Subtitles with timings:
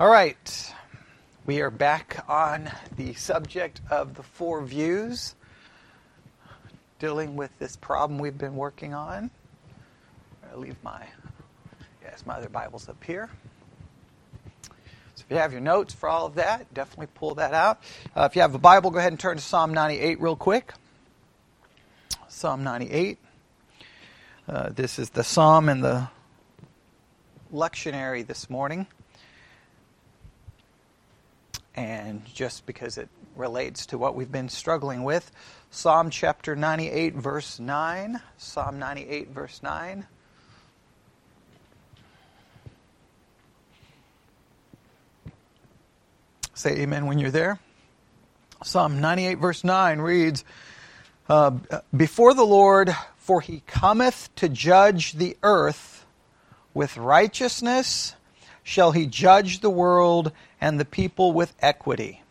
[0.00, 0.72] All right.
[1.44, 5.34] We are back on the subject of the four views,
[7.00, 9.28] dealing with this problem we've been working on.
[10.48, 11.04] i leave my,
[12.00, 13.28] yes, my other Bibles up here.
[15.16, 17.80] So if you have your notes for all of that, definitely pull that out.
[18.16, 20.74] Uh, if you have a Bible, go ahead and turn to Psalm 98 real quick.
[22.28, 23.18] Psalm 98.
[24.46, 26.08] Uh, this is the psalm in the
[27.52, 28.86] lectionary this morning.
[31.78, 35.30] And just because it relates to what we've been struggling with,
[35.70, 38.20] Psalm chapter 98, verse 9.
[38.36, 40.04] Psalm 98, verse 9.
[46.52, 47.60] Say amen when you're there.
[48.64, 50.44] Psalm 98, verse 9 reads
[51.28, 51.52] uh,
[51.96, 56.04] Before the Lord, for he cometh to judge the earth
[56.74, 58.16] with righteousness,
[58.64, 62.22] shall he judge the world and the people with equity.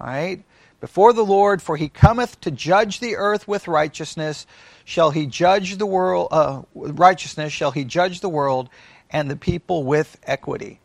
[0.00, 0.42] All right?
[0.80, 4.46] Before the Lord, for he cometh to judge the earth with righteousness,
[4.84, 8.68] shall he judge the world, uh, righteousness shall he judge the world
[9.10, 10.80] and the people with equity.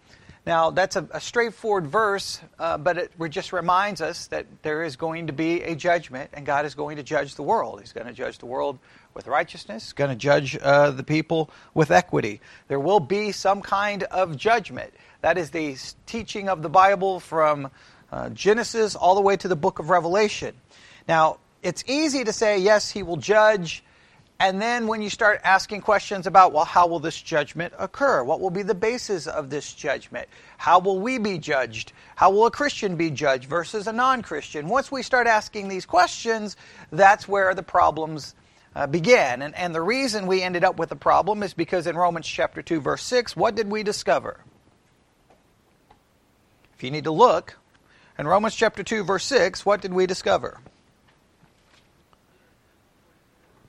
[0.45, 4.95] Now, that's a, a straightforward verse, uh, but it, just reminds us that there is
[4.95, 7.81] going to be a judgment, and God is going to judge the world.
[7.81, 8.79] He's going to judge the world
[9.13, 12.41] with righteousness, He's going to judge uh, the people with equity.
[12.67, 14.93] There will be some kind of judgment.
[15.21, 17.69] That is the teaching of the Bible from
[18.11, 20.55] uh, Genesis all the way to the book of Revelation.
[21.07, 23.83] Now, it's easy to say, yes, He will judge
[24.41, 28.23] and then when you start asking questions about, well, how will this judgment occur?
[28.23, 30.29] What will be the basis of this judgment?
[30.57, 31.91] How will we be judged?
[32.15, 34.69] How will a Christian be judged versus a non Christian?
[34.69, 36.55] Once we start asking these questions,
[36.89, 38.33] that's where the problems
[38.75, 39.41] uh, begin.
[39.41, 42.61] And, and the reason we ended up with a problem is because in Romans chapter
[42.61, 44.39] 2, verse 6, what did we discover?
[46.79, 47.57] If you need to look,
[48.17, 50.61] in Romans chapter 2, verse 6, what did we discover?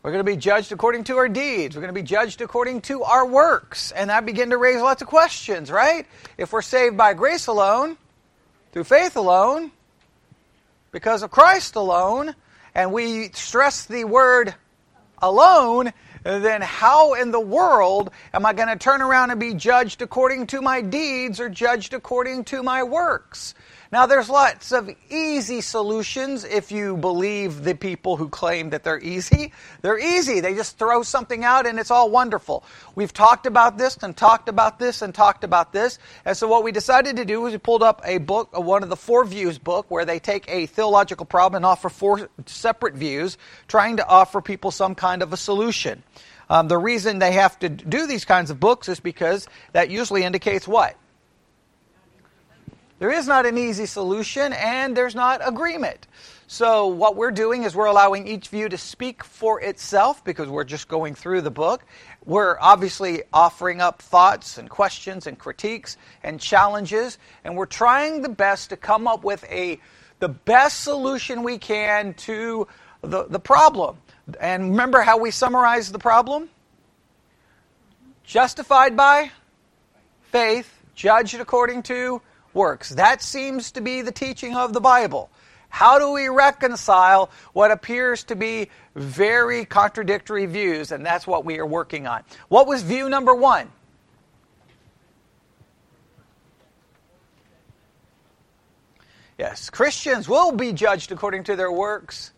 [0.01, 1.75] We're going to be judged according to our deeds.
[1.75, 3.91] We're going to be judged according to our works.
[3.91, 6.07] And that begin to raise lots of questions, right?
[6.39, 7.97] If we're saved by grace alone,
[8.71, 9.73] through faith alone,
[10.93, 12.37] because of Christ alone,
[12.77, 14.55] and we stress the word
[15.19, 20.03] alone, then how in the world am I going to turn around and be judged
[20.03, 23.55] according to my deeds or judged according to my works?
[23.93, 29.01] Now, there's lots of easy solutions if you believe the people who claim that they're
[29.01, 29.53] easy.
[29.83, 30.39] They're easy.
[30.39, 32.63] They just throw something out and it's all wonderful.
[32.95, 35.99] We've talked about this and talked about this and talked about this.
[36.25, 38.91] And so, what we decided to do was we pulled up a book, one of
[38.91, 43.39] the Four Views book, where they take a theological problem and offer four separate views,
[43.67, 46.05] trying to offer people some kind of a solution.
[46.49, 50.23] Um, the reason they have to do these kinds of books is because that usually
[50.23, 50.97] indicates what?
[53.01, 56.07] There is not an easy solution and there's not agreement.
[56.47, 60.65] So, what we're doing is we're allowing each view to speak for itself because we're
[60.65, 61.83] just going through the book.
[62.27, 68.29] We're obviously offering up thoughts and questions and critiques and challenges, and we're trying the
[68.29, 69.81] best to come up with a
[70.19, 72.69] the best solution we can to
[73.01, 73.97] the, the problem.
[74.39, 76.51] And remember how we summarize the problem?
[78.25, 79.31] Justified by
[80.25, 82.21] faith, judged according to
[82.53, 82.91] works.
[82.91, 85.31] That seems to be the teaching of the Bible.
[85.69, 90.91] How do we reconcile what appears to be very contradictory views?
[90.91, 92.25] And that's what we are working on.
[92.49, 93.71] What was view number one?
[99.39, 102.33] Yes, Christians will be judged according to their works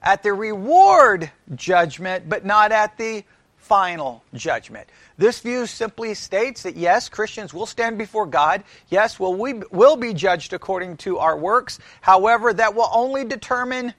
[0.00, 3.24] at the reward judgment, but not at the
[3.66, 4.88] final judgment.
[5.18, 8.62] This view simply states that yes, Christians will stand before God.
[8.88, 11.80] Yes, will we will be judged according to our works.
[12.00, 13.92] However, that will only determine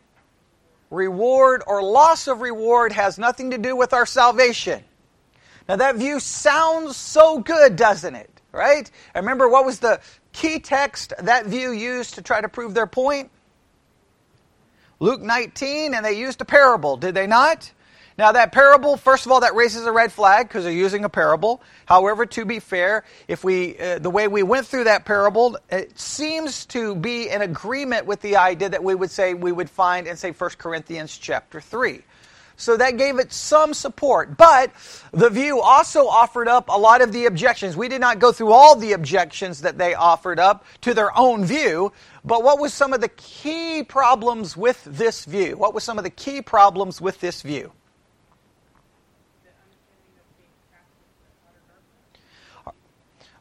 [0.90, 4.84] reward or loss of reward has nothing to do with our salvation.
[5.68, 8.30] Now that view sounds so good, doesn't it?
[8.54, 8.90] Right?
[9.14, 10.00] I remember what was the
[10.32, 13.32] key text that view used to try to prove their point?
[15.00, 17.72] Luke 19, and they used a parable, did they not?
[18.18, 21.10] Now, that parable, first of all, that raises a red flag because they're using a
[21.10, 21.62] parable.
[21.86, 26.00] However, to be fair, if we, uh, the way we went through that parable, it
[26.00, 30.08] seems to be in agreement with the idea that we would say we would find
[30.08, 32.02] in, say, 1 Corinthians chapter 3.
[32.60, 34.36] So that gave it some support.
[34.36, 34.72] But
[35.12, 37.78] the view also offered up a lot of the objections.
[37.78, 41.46] We did not go through all the objections that they offered up to their own
[41.46, 41.94] view,
[42.26, 45.56] but what was some of the key problems with this view?
[45.56, 47.72] What was some of the key problems with this view?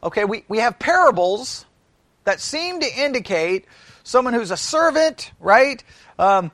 [0.06, 1.66] Okay, we, we have parables
[2.22, 3.64] that seem to indicate
[4.04, 5.82] someone who's a servant, right?
[6.16, 6.52] Um,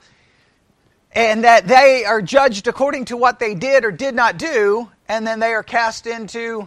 [1.12, 5.26] and that they are judged according to what they did or did not do, and
[5.26, 6.66] then they are cast into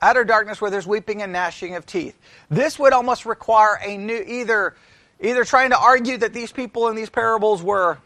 [0.00, 2.16] outer darkness where there's weeping and gnashing of teeth.
[2.48, 4.76] This would almost require a new either
[5.18, 7.98] either trying to argue that these people in these parables were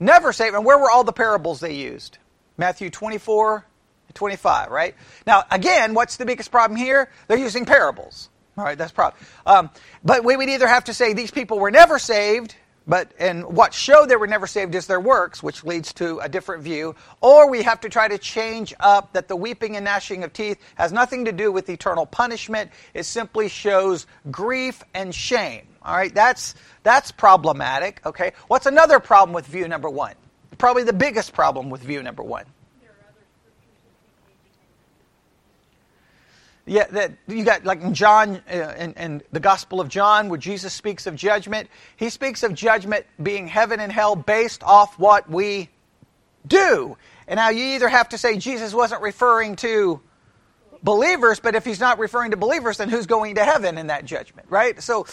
[0.00, 2.16] never saved, and where were all the parables they used?
[2.56, 3.66] Matthew 24,
[4.18, 4.96] 25, right?
[5.28, 7.08] Now, again, what's the biggest problem here?
[7.28, 8.28] They're using parables.
[8.56, 9.22] All right, that's problem.
[9.46, 9.70] Um,
[10.02, 13.72] but we would either have to say these people were never saved, but and what
[13.72, 17.48] showed they were never saved is their works, which leads to a different view, or
[17.48, 20.92] we have to try to change up that the weeping and gnashing of teeth has
[20.92, 22.72] nothing to do with eternal punishment.
[22.94, 25.68] It simply shows grief and shame.
[25.80, 28.00] All right, that's that's problematic.
[28.04, 30.14] Okay, what's another problem with view number one?
[30.58, 32.46] Probably the biggest problem with view number one.
[36.68, 40.38] Yeah, that you got like in John uh, in, in, the Gospel of John, where
[40.38, 41.70] Jesus speaks of judgment.
[41.96, 45.70] He speaks of judgment being heaven and hell based off what we
[46.46, 46.98] do.
[47.26, 50.00] And now you either have to say Jesus wasn't referring to
[50.82, 54.04] believers, but if he's not referring to believers, then who's going to heaven in that
[54.04, 54.82] judgment, right?
[54.82, 55.06] So.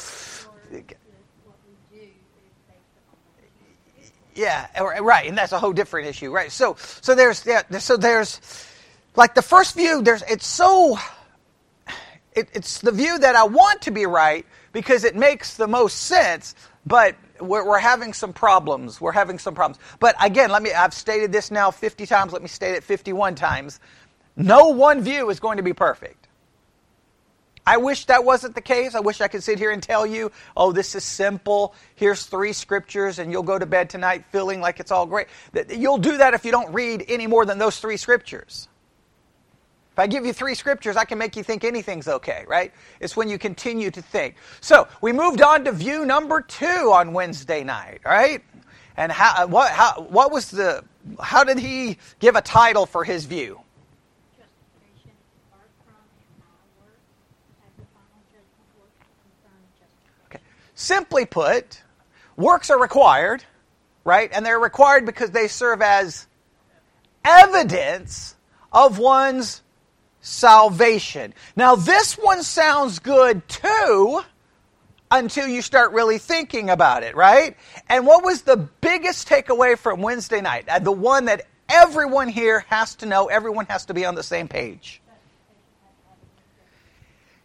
[4.36, 6.52] Yeah, right, and that's a whole different issue, right?
[6.52, 8.42] So, so there's, yeah, so there's,
[9.16, 11.00] like the first view, there's, it's so
[12.36, 16.04] it, it's the view that I want to be right because it makes the most
[16.04, 16.56] sense,
[16.86, 19.00] but we're, we're, having some problems.
[19.00, 19.82] We're having some problems.
[20.00, 22.34] But again, let me, I've stated this now 50 times.
[22.34, 23.80] Let me state it 51 times.
[24.36, 26.28] No one view is going to be perfect.
[27.68, 28.94] I wish that wasn't the case.
[28.94, 31.74] I wish I could sit here and tell you, oh, this is simple.
[31.96, 35.28] Here's three scriptures, and you'll go to bed tonight feeling like it's all great.
[35.70, 38.68] You'll do that if you don't read any more than those three scriptures.
[39.96, 42.74] If I give you three scriptures, I can make you think anything's okay, right?
[43.00, 44.36] It's when you continue to think.
[44.60, 48.44] So we moved on to view number two on Wednesday night, right?
[48.98, 50.84] And how, uh, what, how, what was the,
[51.22, 53.62] how did he give a title for his view?
[60.26, 60.42] Okay.
[60.74, 61.82] Simply put,
[62.36, 63.46] works are required,
[64.04, 64.30] right?
[64.34, 66.28] And they're required because they serve as
[67.24, 68.36] evidence
[68.74, 69.62] of one's
[70.26, 71.34] salvation.
[71.56, 74.22] Now, this one sounds good too
[75.12, 77.56] until you start really thinking about it, right?
[77.88, 80.68] And what was the biggest takeaway from Wednesday night?
[80.68, 84.24] Uh, the one that everyone here has to know, everyone has to be on the
[84.24, 85.00] same page.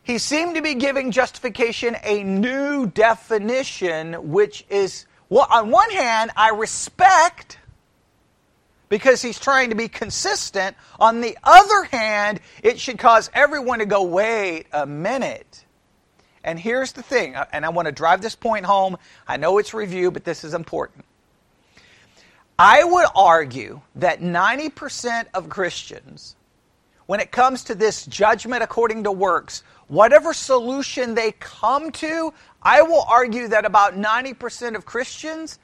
[0.03, 6.31] He seemed to be giving justification a new definition, which is, well, on one hand,
[6.35, 7.59] I respect
[8.91, 10.77] because he's trying to be consistent.
[10.99, 15.65] On the other hand, it should cause everyone to go, wait a minute.
[16.45, 18.99] And here's the thing, uh, and I want to drive this point home.
[19.27, 21.05] I know it's review, but this is important.
[22.59, 26.37] I would argue that 90% of Christians,
[27.07, 32.83] when it comes to this judgment according to works, whatever solution they come to, I
[32.83, 35.59] will argue that about 90% of Christians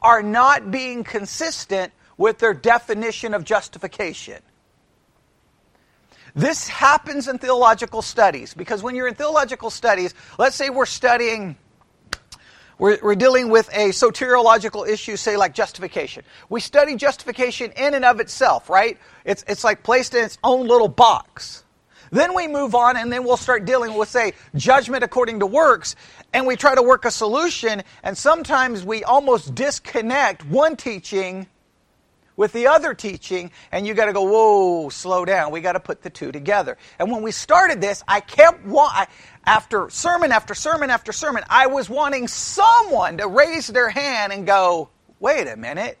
[0.00, 4.42] are not being consistent with their definition of justification.
[6.34, 11.56] This happens in theological studies because when you're in theological studies, let's say we're studying,
[12.78, 16.24] we're, we're, dealing with a soteriological issue, say like justification.
[16.48, 18.98] We study justification in and of itself, right?
[19.26, 21.64] It's, it's like placed in its own little box.
[22.10, 25.96] Then we move on and then we'll start dealing with, say, judgment according to works,
[26.32, 31.46] and we try to work a solution, and sometimes we almost disconnect one teaching
[32.42, 35.52] with the other teaching, and you got to go, whoa, slow down.
[35.52, 36.76] We got to put the two together.
[36.98, 38.66] And when we started this, I kept
[39.46, 44.44] after sermon after sermon after sermon, I was wanting someone to raise their hand and
[44.44, 44.88] go,
[45.20, 45.98] wait a minute.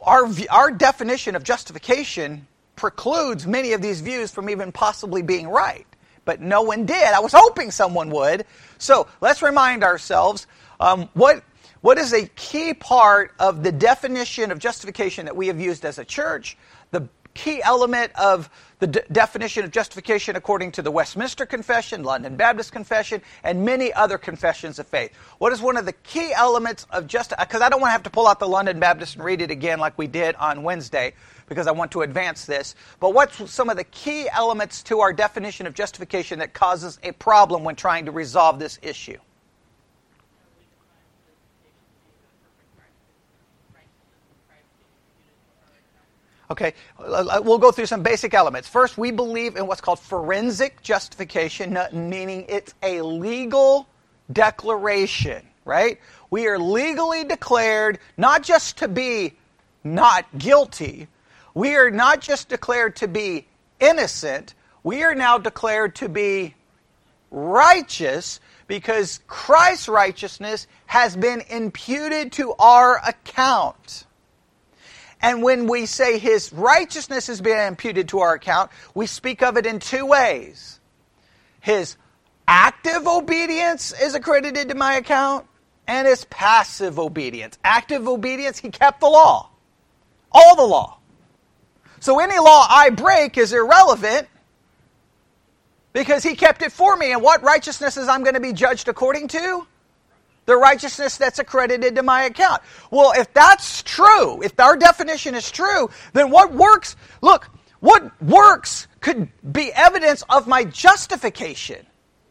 [0.00, 2.46] Our, our definition of justification
[2.76, 5.88] precludes many of these views from even possibly being right.
[6.24, 7.02] But no one did.
[7.02, 8.44] I was hoping someone would.
[8.78, 10.46] So let's remind ourselves
[10.78, 11.42] um, what
[11.80, 15.98] what is a key part of the definition of justification that we have used as
[15.98, 16.56] a church?
[16.90, 22.36] The key element of the d- definition of justification according to the Westminster Confession, London
[22.36, 25.14] Baptist Confession, and many other confessions of faith.
[25.38, 27.92] What is one of the key elements of just uh, because I don't want to
[27.92, 30.62] have to pull out the London Baptist and read it again like we did on
[30.62, 31.12] Wednesday
[31.46, 32.74] because I want to advance this.
[33.00, 37.12] But what's some of the key elements to our definition of justification that causes a
[37.12, 39.18] problem when trying to resolve this issue?
[46.50, 48.68] Okay, uh, uh, we'll go through some basic elements.
[48.68, 53.88] First, we believe in what's called forensic justification, meaning it's a legal
[54.32, 56.00] declaration, right?
[56.30, 59.34] We are legally declared not just to be
[59.82, 61.08] not guilty,
[61.54, 63.46] we are not just declared to be
[63.80, 66.54] innocent, we are now declared to be
[67.30, 74.05] righteous because Christ's righteousness has been imputed to our account.
[75.20, 79.56] And when we say his righteousness has been imputed to our account, we speak of
[79.56, 80.78] it in two ways.
[81.60, 81.96] His
[82.46, 85.46] active obedience is accredited to my account,
[85.86, 87.58] and his passive obedience.
[87.64, 89.50] Active obedience, he kept the law,
[90.30, 90.98] all the law.
[92.00, 94.28] So any law I break is irrelevant
[95.92, 97.12] because he kept it for me.
[97.12, 99.66] And what righteousness is I'm going to be judged according to?
[100.46, 102.62] The righteousness that's accredited to my account.
[102.90, 107.50] Well, if that's true, if our definition is true, then what works, look,
[107.80, 111.84] what works could be evidence of my justification.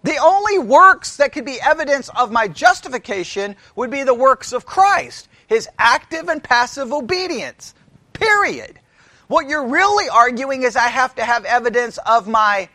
[0.04, 4.66] The only works that could be evidence of my justification would be the works of
[4.66, 7.74] Christ, his active and passive obedience.
[8.14, 8.80] Period.
[9.28, 12.70] What you're really arguing is I have to have evidence of my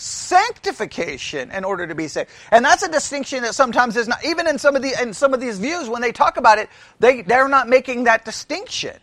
[0.00, 2.30] sanctification in order to be saved.
[2.50, 5.34] And that's a distinction that sometimes is not even in some of the in some
[5.34, 8.96] of these views when they talk about it, they, they're not making that distinction.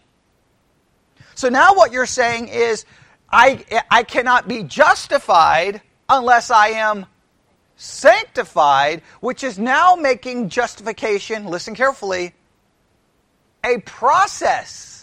[1.35, 2.85] So now what you're saying is
[3.29, 7.05] I I cannot be justified unless I am
[7.75, 12.33] sanctified, which is now making justification, listen carefully,
[13.63, 14.96] a process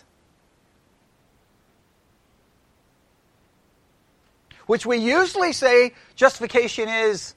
[4.67, 7.35] which we usually say justification is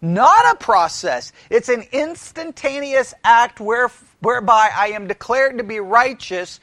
[0.00, 1.32] not a process.
[1.50, 3.90] It's an instantaneous act where,
[4.20, 6.60] whereby I am declared to be righteous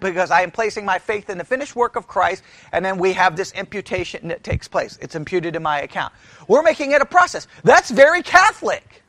[0.00, 2.42] because I am placing my faith in the finished work of Christ,
[2.72, 4.98] and then we have this imputation that takes place.
[5.00, 6.12] It's imputed in my account.
[6.48, 7.46] We're making it a process.
[7.62, 9.02] That's very Catholic.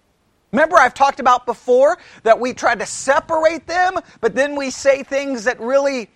[0.51, 5.01] Remember, I've talked about before that we try to separate them, but then we say
[5.01, 6.09] things that really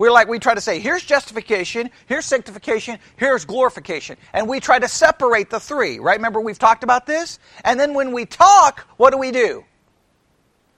[0.00, 4.16] we're like, we try to say, here's justification, here's sanctification, here's glorification.
[4.32, 6.16] And we try to separate the three, right?
[6.16, 7.38] Remember, we've talked about this?
[7.66, 9.62] And then when we talk, what do we do?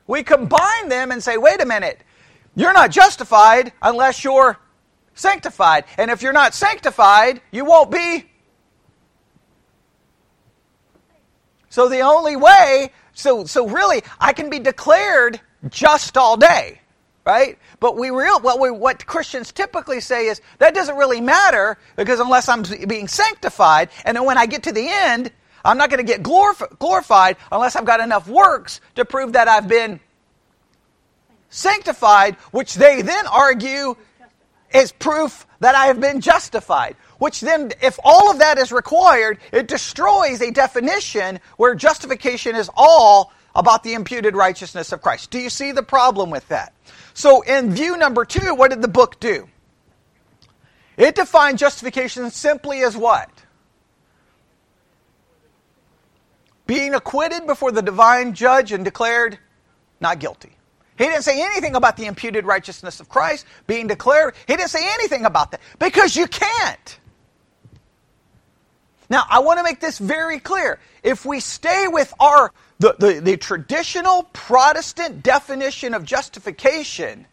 [0.09, 2.01] We combine them and say, wait a minute,
[2.57, 4.59] you're not justified unless you're
[5.15, 5.85] sanctified.
[5.99, 8.29] And if you're not sanctified, you won't be.
[11.69, 16.82] So the only way, so, so really, I can be declared just all day
[17.25, 17.59] right?
[17.81, 22.21] But we real what we, what Christians typically say is that doesn't really matter because
[22.21, 25.31] unless I'm being sanctified, and then when I get to the end,
[25.65, 29.49] I'm not going to get glorif- glorified unless I've got enough works to prove that
[29.49, 30.01] I've been
[31.51, 33.95] sanctified, which they then argue
[34.75, 36.97] is proof that I have been justified.
[37.19, 42.69] Which then, if all of that is required, it destroys a definition where justification is
[42.75, 45.31] all about the imputed righteousness of Christ.
[45.31, 46.73] Do you see the problem with that?
[47.15, 49.49] So, in view number two, what did the book do?
[50.97, 53.31] It defined justification simply as what?
[56.67, 59.39] Being acquitted before the divine judge and declared
[60.01, 60.57] not guilty.
[60.97, 64.35] He didn't say anything about the imputed righteousness of Christ being declared.
[64.47, 66.99] He didn't say anything about that because you can't.
[69.09, 70.79] Now, I want to make this very clear.
[71.03, 77.27] If we stay with our the, the, the traditional Protestant definition of justification,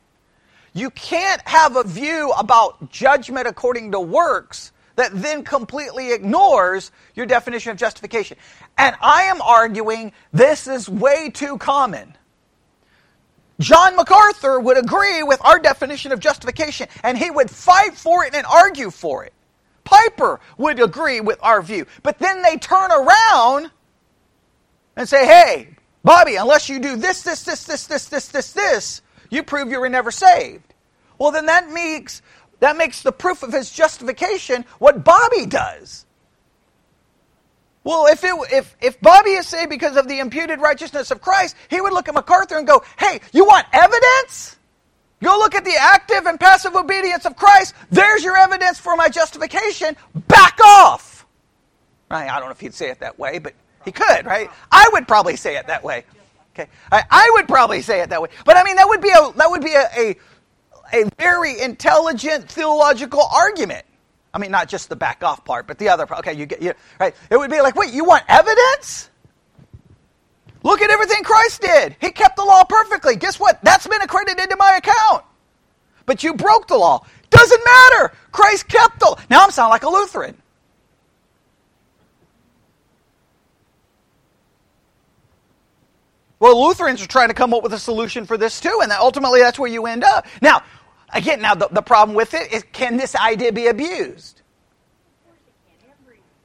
[0.73, 7.25] you can't have a view about judgment according to works that then completely ignores your
[7.25, 8.37] definition of justification.
[8.77, 12.15] And I am arguing this is way too common.
[13.59, 18.35] John MacArthur would agree with our definition of justification, and he would fight for it
[18.35, 19.33] and argue for it.
[19.83, 21.87] Piper would agree with our view.
[22.03, 23.71] But then they turn around
[24.99, 25.69] and say, hey,
[26.03, 29.79] Bobby, unless you do this, this, this, this, this, this, this, this, you prove you
[29.79, 30.73] were never saved.
[31.17, 32.21] Well, then that makes,
[32.59, 36.05] that makes the proof of his justification what Bobby does.
[37.85, 41.55] Well, if, it, if, if Bobby is saved because of the imputed righteousness of Christ,
[41.69, 44.57] he would look at MacArthur and go, hey, you want evidence?
[45.23, 47.73] Go look at the active and passive obedience of Christ.
[47.89, 49.95] There's your evidence for my justification.
[50.13, 51.25] Back off.
[52.11, 53.53] I don't know if he'd say it that way, but
[53.85, 54.49] he could, right?
[54.71, 56.05] I would probably say it that way.
[56.53, 58.29] Okay, I, I would probably say it that way.
[58.45, 60.15] But I mean, that would be a that would be a, a,
[60.93, 63.85] a very intelligent theological argument.
[64.33, 66.19] I mean, not just the back off part, but the other part.
[66.19, 67.15] Okay, you get you right.
[67.29, 69.09] It would be like, wait, you want evidence?
[70.63, 71.95] Look at everything Christ did.
[72.01, 73.15] He kept the law perfectly.
[73.15, 73.63] Guess what?
[73.63, 75.23] That's been accredited to my account.
[76.05, 77.05] But you broke the law.
[77.29, 78.11] Doesn't matter.
[78.31, 79.15] Christ kept the.
[79.29, 80.35] Now I'm sounding like a Lutheran.
[86.39, 89.41] Well, Lutherans are trying to come up with a solution for this too, and ultimately
[89.41, 90.25] that's where you end up.
[90.41, 90.63] Now,
[91.13, 94.41] again, now the, the problem with it is can this idea be abused?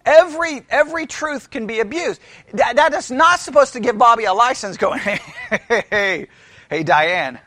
[0.05, 2.21] Every every truth can be abused.
[2.53, 5.21] That, that is not supposed to give Bobby a license going, hey,
[5.69, 6.27] hey, hey,
[6.69, 7.39] hey Diane,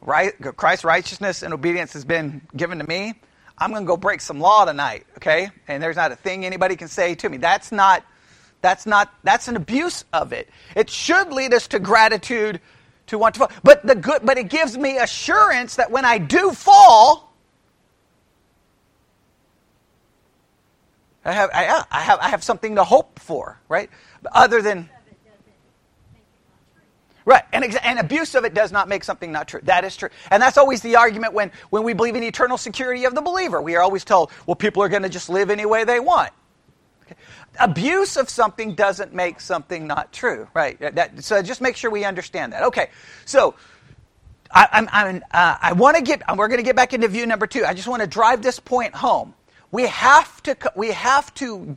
[0.00, 3.14] right, Christ's righteousness and obedience has been given to me.
[3.58, 5.50] I'm going to go break some law tonight, okay?
[5.68, 7.36] And there's not a thing anybody can say to me.
[7.36, 8.04] That's not
[8.62, 10.48] that's not that's an abuse of it.
[10.76, 12.60] It should lead us to gratitude
[13.06, 13.50] to want to fall.
[13.62, 17.34] But the good but it gives me assurance that when I do fall,
[21.24, 23.90] I have I, I have I have something to hope for, right?
[24.32, 24.88] Other than
[27.26, 29.60] Right, and, and abuse of it does not make something not true.
[29.64, 30.08] That is true.
[30.30, 33.60] And that's always the argument when, when we believe in eternal security of the believer.
[33.60, 36.32] We are always told, well, people are going to just live any way they want
[37.58, 40.78] abuse of something doesn't make something not true, right?
[40.80, 42.62] That, so just make sure we understand that.
[42.64, 42.90] Okay,
[43.24, 43.54] so
[44.50, 46.22] I, I'm, I'm, uh, I want to get.
[46.36, 47.64] We're going to get back into view number two.
[47.64, 49.34] I just want to drive this point home.
[49.70, 50.56] We have to.
[50.74, 51.76] We have to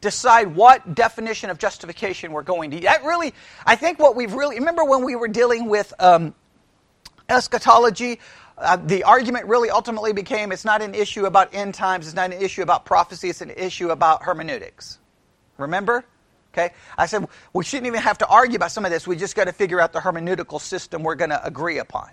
[0.00, 2.80] decide what definition of justification we're going to.
[2.80, 3.34] That really,
[3.66, 6.34] I think, what we've really remember when we were dealing with um,
[7.28, 8.20] eschatology.
[8.60, 12.32] Uh, the argument really ultimately became it's not an issue about end times, it's not
[12.32, 14.98] an issue about prophecy, it's an issue about hermeneutics.
[15.58, 16.04] Remember?
[16.52, 16.74] Okay?
[16.96, 19.06] I said we shouldn't even have to argue about some of this.
[19.06, 22.10] We just got to figure out the hermeneutical system we're going to agree upon.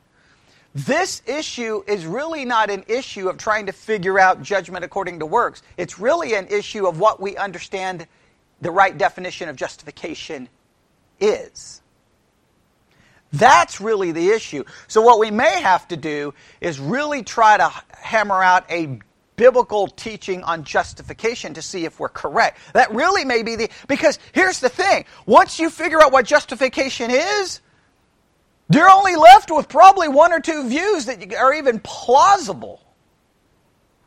[0.75, 5.25] This issue is really not an issue of trying to figure out judgment according to
[5.25, 5.63] works.
[5.77, 8.05] It's really an issue of what we understand
[8.61, 10.49] the right definition of justification
[11.19, 11.81] is.
[13.37, 14.63] That's really the issue.
[14.87, 18.99] So, what we may have to do is really try to hammer out a
[19.35, 22.59] biblical teaching on justification to see if we're correct.
[22.73, 25.05] That really may be the, because here's the thing.
[25.25, 27.59] Once you figure out what justification is,
[28.71, 32.81] you're only left with probably one or two views that are even plausible.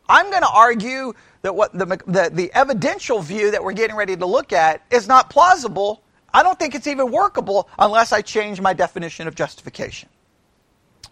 [0.09, 1.13] I'm going to argue
[1.43, 5.07] that what the, the, the evidential view that we're getting ready to look at is
[5.07, 6.03] not plausible.
[6.33, 10.09] I don't think it's even workable unless I change my definition of justification.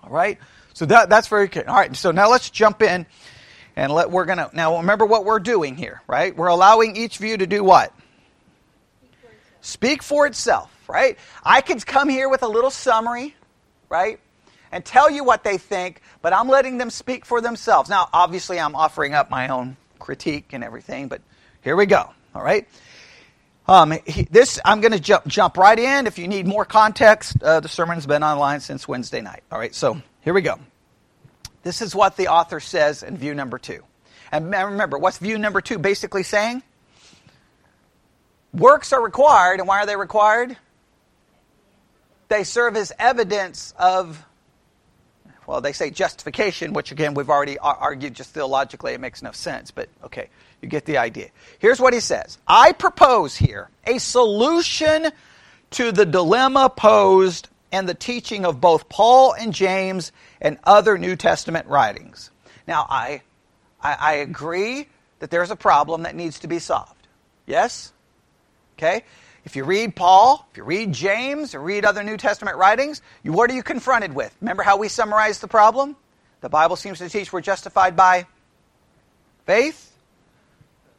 [0.02, 0.38] All right?
[0.74, 1.64] So that, that's very clear.
[1.66, 3.06] All right, so now let's jump in
[3.76, 6.36] and let, we're going to, now remember what we're doing here, right?
[6.36, 7.94] We're allowing each view to do what?
[9.62, 11.18] Speak for itself, right?
[11.42, 13.34] I could come here with a little summary,
[13.88, 14.20] right?
[14.70, 17.88] And tell you what they think, but I'm letting them speak for themselves.
[17.88, 21.22] Now, obviously, I'm offering up my own critique and everything, but
[21.62, 22.68] here we go, all right?
[23.68, 26.06] Um, he, this I'm going to jump jump right in.
[26.06, 29.42] If you need more context, uh, the sermon's been online since Wednesday night.
[29.50, 30.58] All right, so here we go.
[31.62, 33.82] This is what the author says in view number two.
[34.30, 36.62] And remember, what's view number two basically saying?
[38.52, 40.56] Works are required, and why are they required?
[42.28, 44.24] They serve as evidence of,
[45.46, 49.70] well, they say justification, which again we've already argued just theologically, it makes no sense,
[49.70, 50.28] but okay,
[50.60, 51.28] you get the idea.
[51.58, 55.10] Here's what he says I propose here a solution
[55.72, 61.16] to the dilemma posed and the teaching of both Paul and James and other New
[61.16, 62.30] Testament writings.
[62.66, 63.22] Now, I,
[63.82, 67.06] I, I agree that there's a problem that needs to be solved.
[67.46, 67.92] Yes?
[68.76, 69.04] Okay?
[69.46, 73.32] If you read Paul, if you read James, or read other New Testament writings, you,
[73.32, 74.36] what are you confronted with?
[74.40, 75.94] Remember how we summarized the problem?
[76.40, 78.26] The Bible seems to teach we're justified by
[79.46, 79.92] faith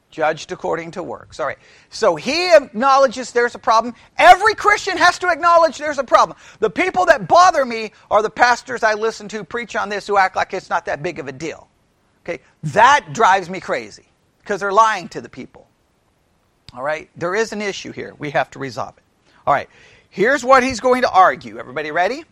[0.10, 1.41] judged according to works.
[1.41, 1.57] All right.
[1.89, 3.93] So he acknowledges there's a problem.
[4.17, 6.38] Every Christian has to acknowledge there's a problem.
[6.60, 10.17] The people that bother me are the pastors I listen to preach on this who
[10.17, 11.67] act like it's not that big of a deal.
[12.23, 12.41] Okay?
[12.63, 14.05] That drives me crazy
[14.39, 15.66] because they're lying to the people.
[16.77, 17.09] All right?
[17.17, 18.13] There is an issue here.
[18.17, 19.03] We have to resolve it.
[19.45, 19.69] All right.
[20.09, 21.59] Here's what he's going to argue.
[21.59, 22.23] Everybody ready?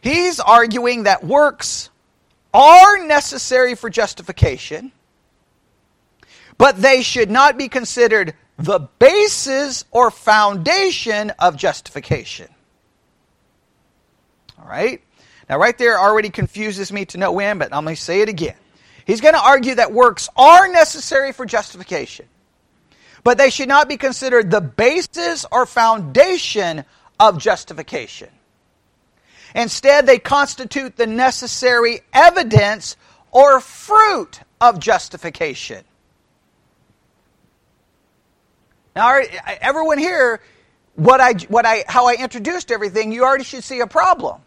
[0.00, 1.90] He's arguing that works
[2.54, 4.92] are necessary for justification
[6.58, 12.48] but they should not be considered the basis or foundation of justification.
[14.58, 15.00] All right?
[15.48, 18.28] Now, right there already confuses me to no end, but I'm going to say it
[18.28, 18.56] again.
[19.06, 22.26] He's going to argue that works are necessary for justification,
[23.24, 26.84] but they should not be considered the basis or foundation
[27.18, 28.28] of justification.
[29.54, 32.96] Instead, they constitute the necessary evidence
[33.30, 35.84] or fruit of justification.
[38.94, 39.20] Now,
[39.60, 40.40] everyone here,
[40.96, 44.40] what I, what I, how I introduced everything, you already should see a problem.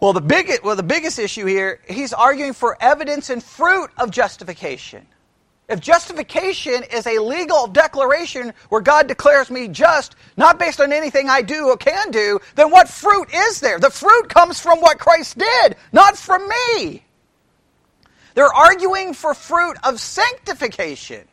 [0.00, 4.10] Well, the big, well, the biggest issue here, he's arguing for evidence and fruit of
[4.10, 5.06] justification.
[5.70, 11.30] If justification is a legal declaration where God declares me just, not based on anything
[11.30, 13.78] I do or can do, then what fruit is there?
[13.78, 17.04] The fruit comes from what Christ did, not from me.
[18.34, 21.28] They're arguing for fruit of sanctification.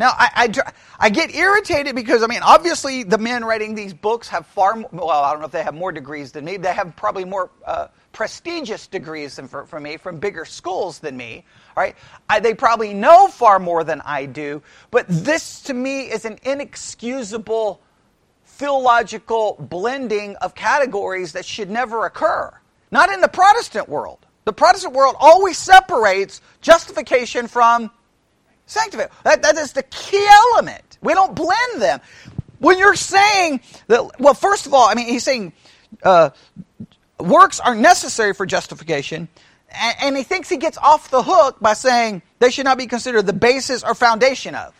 [0.00, 4.28] Now, I, I, I, get irritated because, I mean, obviously the men writing these books
[4.28, 6.96] have far well, I don't know if they have more degrees than me, they have
[6.96, 11.44] probably more uh, prestigious degrees for, me, from bigger schools than me,
[11.76, 11.96] right?
[12.30, 16.38] I, they probably know far more than I do, but this to me is an
[16.44, 17.82] inexcusable
[18.46, 22.56] theological blending of categories that should never occur.
[22.90, 24.24] Not in the Protestant world.
[24.44, 27.90] The Protestant world always separates justification from
[28.66, 29.14] Sanctification.
[29.24, 30.98] That, that is the key element.
[31.02, 32.00] We don't blend them.
[32.60, 35.52] When you're saying that, well, first of all, I mean, he's saying
[36.02, 36.30] uh,
[37.24, 39.28] works are necessary for justification,
[40.00, 43.26] and, he thinks he gets off the hook by saying they should not be considered
[43.26, 44.74] the basis or foundation of.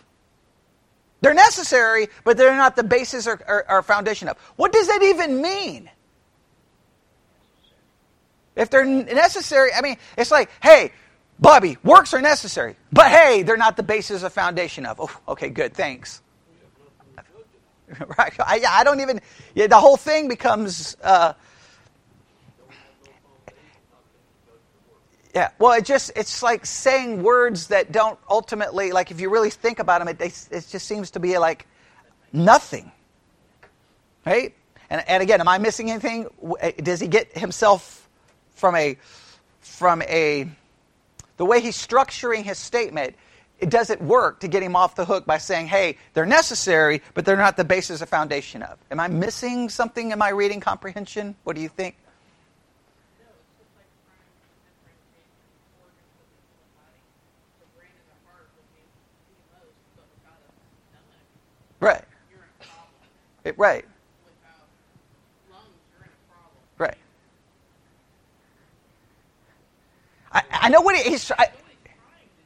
[1.21, 4.37] They're necessary, but they're not the basis or, or, or, foundation of.
[4.57, 5.89] What does that even mean?
[8.55, 10.91] If they're necessary, I mean, it's like, hey,
[11.39, 15.01] Bobby, works are necessary, but hey, they're not the basis of foundation of.
[15.01, 16.21] Oh, okay, good, thanks.
[18.17, 18.33] Right?
[18.39, 19.21] I, I don't even.
[19.53, 20.97] Yeah, the whole thing becomes.
[21.03, 21.33] Uh,
[25.35, 25.49] yeah.
[25.59, 29.79] Well, it just it's like saying words that don't ultimately like if you really think
[29.79, 31.67] about them, it it just seems to be like
[32.31, 32.89] nothing.
[34.25, 34.55] Right?
[34.89, 36.29] And and again, am I missing anything?
[36.61, 38.09] Eh, does he get himself
[38.55, 38.97] from a
[39.59, 40.47] from a
[41.37, 43.15] the way he's structuring his statement,
[43.59, 47.25] it doesn't work to get him off the hook by saying, hey, they're necessary, but
[47.25, 48.77] they're not the basis of foundation of.
[48.89, 51.35] Am I missing something in my reading comprehension?
[51.43, 51.95] What do you think?
[61.79, 62.03] Right.
[63.45, 63.85] It, right.
[66.77, 66.97] Right.
[70.31, 71.31] I, I know what he's.
[71.31, 71.47] I,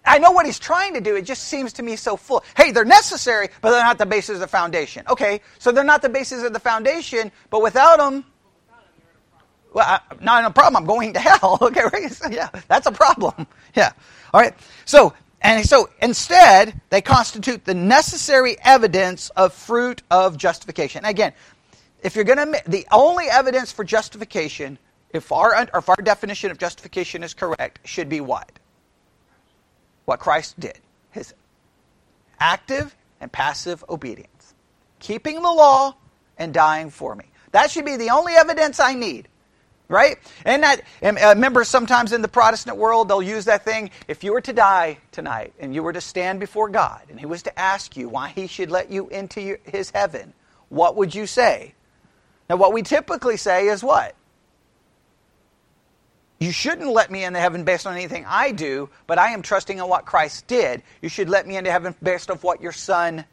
[0.06, 1.16] I know what he's trying to do.
[1.16, 2.44] It just seems to me so full.
[2.56, 5.04] Hey, they're necessary, but they're not the basis of the foundation.
[5.10, 8.26] Okay, so they're not the basis of the foundation, but without them,
[9.74, 10.84] well, I, not a problem.
[10.84, 11.58] I'm going to hell.
[11.62, 12.20] Okay, right?
[12.32, 13.48] Yeah, that's a problem.
[13.76, 13.94] Yeah.
[14.34, 14.54] All right.
[14.86, 21.06] So, and so instead, they constitute the necessary evidence of fruit of justification.
[21.06, 21.34] Again,
[22.02, 24.78] if you're going to, the only evidence for justification
[25.12, 28.52] if our, if our definition of justification is correct, should be what?
[30.06, 30.80] What Christ did.
[31.12, 31.34] His
[32.40, 34.54] active and passive obedience.
[35.00, 35.96] Keeping the law
[36.38, 37.26] and dying for me.
[37.52, 39.28] That should be the only evidence I need.
[39.90, 40.18] Right?
[40.46, 43.90] And that, and uh, remember sometimes in the Protestant world, they'll use that thing.
[44.08, 47.26] If you were to die tonight and you were to stand before God and He
[47.26, 50.34] was to ask you why He should let you into your, His heaven,
[50.70, 51.74] what would you say?
[52.50, 54.16] Now, what we typically say is what?
[56.40, 59.78] You shouldn't let me into heaven based on anything I do, but I am trusting
[59.78, 60.84] in what Christ did.
[61.02, 63.26] You should let me into heaven based on what your son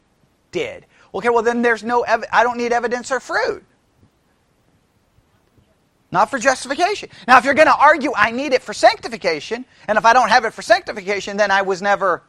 [0.51, 0.85] did.
[1.13, 3.63] Okay, well then there's no ev- I don't need evidence or fruit.
[6.11, 7.09] Not for justification.
[7.27, 10.29] Now, if you're going to argue I need it for sanctification, and if I don't
[10.29, 12.23] have it for sanctification, then I was never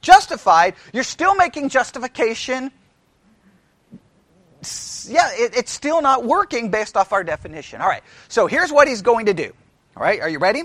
[0.00, 2.70] justified, you're still making justification.
[5.08, 7.80] Yeah, it, it's still not working based off our definition.
[7.80, 9.52] All right, so here's what he's going to do.
[9.96, 10.62] All right, are you ready?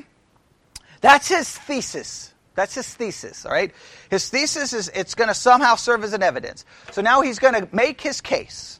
[1.01, 2.33] That's his thesis.
[2.53, 3.73] That's his thesis, all right?
[4.09, 6.63] His thesis is it's going to somehow serve as an evidence.
[6.91, 8.79] So now he's going to make his case.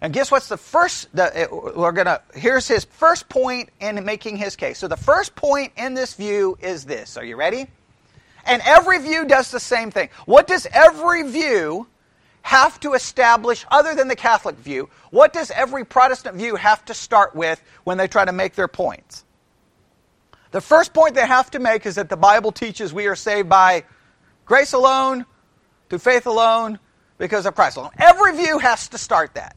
[0.00, 4.56] And guess what's the first the, we're to here's his first point in making his
[4.56, 4.78] case.
[4.78, 7.16] So the first point in this view is this.
[7.16, 7.66] Are you ready?
[8.46, 10.08] And every view does the same thing.
[10.24, 11.86] What does every view
[12.42, 14.88] have to establish other than the Catholic view?
[15.10, 18.68] What does every Protestant view have to start with when they try to make their
[18.68, 19.24] points?
[20.50, 23.48] The first point they have to make is that the Bible teaches we are saved
[23.48, 23.84] by
[24.46, 25.26] grace alone,
[25.88, 26.78] through faith alone,
[27.18, 27.90] because of Christ alone.
[27.98, 29.54] Every view has to start that.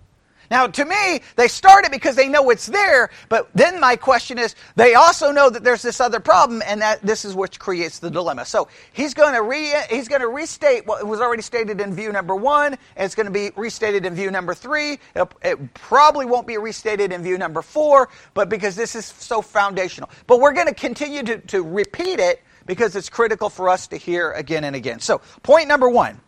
[0.53, 4.37] Now, to me, they start it because they know it's there, but then my question
[4.37, 7.97] is, they also know that there's this other problem, and that this is what creates
[7.97, 8.45] the dilemma.
[8.45, 12.11] So he's going to re, he's going to restate what was already stated in view
[12.11, 14.99] number one, and it's going to be restated in view number three.
[15.15, 19.41] It, it probably won't be restated in view number four, but because this is so
[19.41, 20.11] foundational.
[20.27, 23.97] But we're going to continue to, to repeat it because it's critical for us to
[23.97, 24.99] hear again and again.
[24.99, 26.21] So, point number one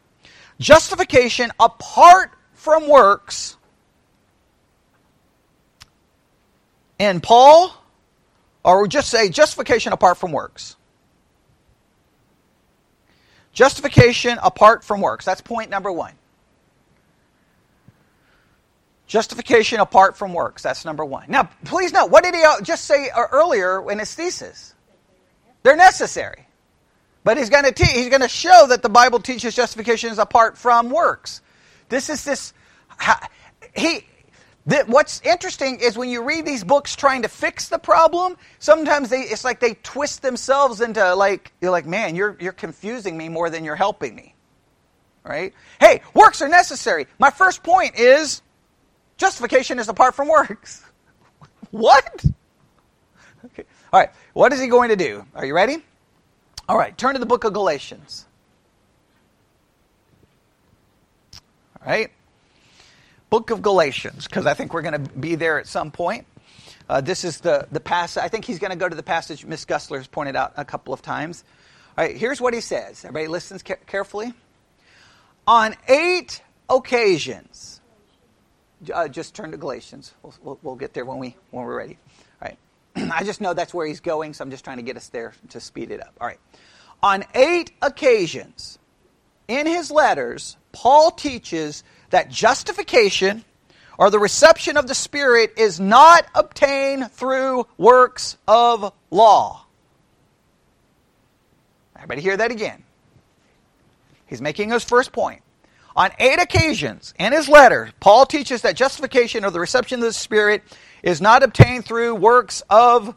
[0.60, 3.58] justification apart from works
[7.00, 7.74] in Paul,
[8.64, 10.76] or just say justification apart from works.
[13.54, 15.26] Justification apart from works.
[15.26, 16.14] That's point number one.
[19.08, 20.64] Justification apart from works.
[20.64, 21.26] That's number one.
[21.30, 24.74] Now, please note, what did he just say uh, earlier in his thesis?
[25.64, 26.48] They're necessary.
[27.24, 30.20] But he's going to te- he's going to show that the Bible teaches justification is
[30.20, 31.42] apart from works.
[31.90, 32.54] This is this
[33.76, 34.06] he
[34.66, 39.22] what's interesting is when you read these books trying to fix the problem, sometimes they,
[39.22, 43.50] it's like they twist themselves into like you're like, man, you're you're confusing me more
[43.50, 44.34] than you're helping me.
[45.24, 45.54] Right?
[45.80, 47.08] Hey, works are necessary.
[47.20, 48.42] My first point is
[49.18, 50.84] justification is apart from works.
[51.72, 52.26] what?
[53.46, 53.64] Okay.
[53.94, 54.10] All right.
[54.34, 55.26] What is he going to do?
[55.36, 55.84] Are you ready?
[56.68, 58.26] All right, turn to the book of Galatians.
[61.80, 62.12] All right?
[63.30, 66.26] Book of Galatians, because I think we're going to be there at some point.
[66.88, 68.24] Uh, this is the, the passage.
[68.24, 70.66] I think he's going to go to the passage Miss Gussler has pointed out a
[70.66, 71.44] couple of times.
[71.98, 73.04] All right, here's what he says.
[73.04, 74.34] Everybody listens ca- carefully.
[75.48, 77.82] On eight occasions,
[78.94, 80.14] uh, just turn to Galatians.
[80.22, 81.98] We'll, we'll, we'll, get there when, we, when we're ready.
[82.42, 82.58] All right.
[83.12, 85.34] I just know that's where he's going, so I'm just trying to get us there
[85.50, 86.14] to speed it up.
[86.20, 86.40] All right.
[87.02, 88.80] On eight occasions
[89.48, 93.44] in his letters, Paul teaches that justification
[93.98, 99.66] or the reception of the Spirit is not obtained through works of law.
[101.96, 102.84] Everybody hear that again.
[104.28, 105.42] He's making his first point.
[105.96, 110.14] On eight occasions in his letter, Paul teaches that justification or the reception of the
[110.14, 110.62] Spirit
[111.04, 113.16] is not obtained through works of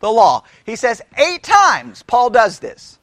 [0.00, 0.44] the law.
[0.64, 2.98] He says eight times Paul does this.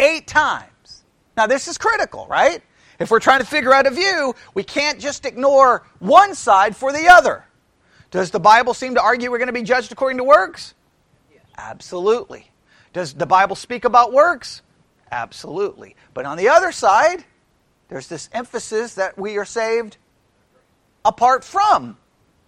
[0.00, 1.04] Eight times.
[1.36, 2.60] Now, this is critical, right?
[2.98, 6.92] If we're trying to figure out a view, we can't just ignore one side for
[6.92, 7.44] the other.
[8.10, 10.74] Does the Bible seem to argue we're going to be judged according to works?
[11.56, 12.50] Absolutely.
[12.92, 14.62] Does the Bible speak about works?
[15.10, 15.96] Absolutely.
[16.14, 17.24] But on the other side,
[17.88, 19.96] there's this emphasis that we are saved
[21.04, 21.96] apart from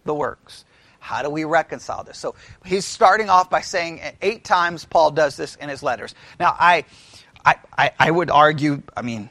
[0.04, 0.64] the works.
[0.98, 2.18] How do we reconcile this?
[2.18, 2.34] So
[2.64, 6.14] he's starting off by saying eight times Paul does this in his letters.
[6.38, 6.84] Now, I,
[7.44, 9.30] I, I would argue, I mean,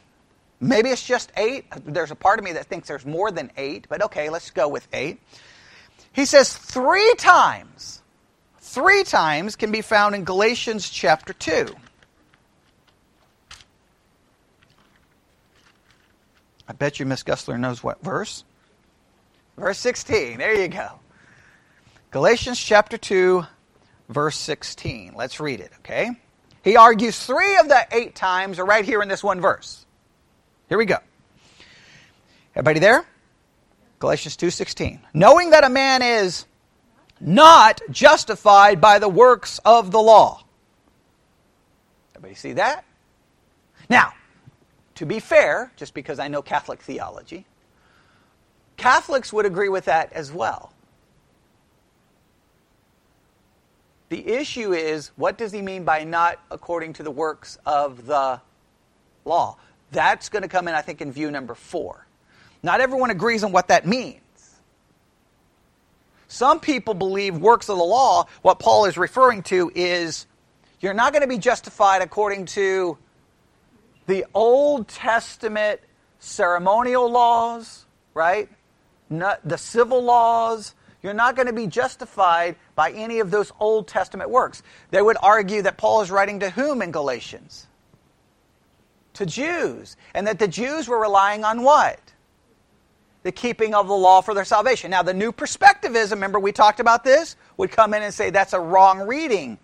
[0.59, 1.65] maybe it's just eight.
[1.85, 4.67] There's a part of me that thinks there's more than eight, but okay, let's go
[4.67, 5.21] with eight.
[6.11, 8.01] He says three times,
[8.59, 11.75] three times can be found in Galatians chapter 2.
[16.67, 18.43] I bet you Miss Gussler knows what verse.
[19.57, 20.37] Verse 16.
[20.37, 20.99] There you go.
[22.11, 23.43] Galatians chapter 2,
[24.09, 25.13] verse 16.
[25.15, 26.11] Let's read it, okay?
[26.63, 29.85] He argues three of the eight times are right here in this one verse.
[30.69, 30.99] Here we go.
[32.55, 33.03] Everybody there?
[33.97, 35.01] Galatians 2:16.
[35.13, 36.45] Knowing that a man is
[37.19, 40.43] not justified by the works of the law.
[42.15, 42.85] Everybody see that?
[43.89, 44.13] Now,
[44.95, 47.47] to be fair, just because I know Catholic theology,
[48.77, 50.71] Catholics would agree with that as well.
[54.09, 58.41] The issue is what does he mean by not according to the works of the
[59.25, 59.57] law?
[59.91, 62.05] That's going to come in, I think, in view number four.
[62.61, 64.21] Not everyone agrees on what that means.
[66.27, 70.27] Some people believe works of the law, what Paul is referring to is
[70.79, 72.97] you're not going to be justified according to
[74.05, 75.79] the Old Testament
[76.19, 78.49] ceremonial laws, right?
[79.09, 83.87] Not the civil laws, you're not going to be justified by any of those Old
[83.87, 84.61] Testament works.
[84.91, 87.67] They would argue that Paul is writing to whom in Galatians?
[89.19, 89.97] To Jews.
[90.13, 91.99] And that the Jews were relying on what?
[93.23, 94.91] The keeping of the law for their salvation.
[94.91, 98.53] Now, the new perspectivism, remember we talked about this, would come in and say that's
[98.53, 99.59] a wrong reading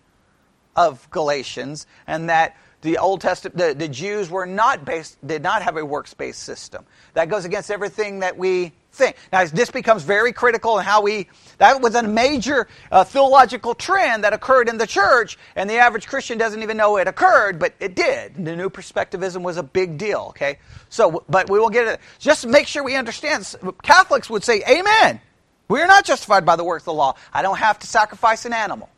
[0.75, 5.63] of Galatians and that the Old Testament, the, the Jews were not based, did not
[5.63, 6.85] have a works based system.
[7.15, 9.15] That goes against everything that we think.
[9.33, 14.23] Now, this becomes very critical in how we, that was a major uh, theological trend
[14.23, 17.73] that occurred in the church, and the average Christian doesn't even know it occurred, but
[17.79, 18.45] it did.
[18.45, 20.59] The new perspectivism was a big deal, okay?
[20.89, 21.99] So, but we will get it.
[22.19, 23.55] Just make sure we understand.
[23.81, 25.19] Catholics would say, Amen.
[25.67, 27.15] We're not justified by the works of the law.
[27.33, 28.89] I don't have to sacrifice an animal,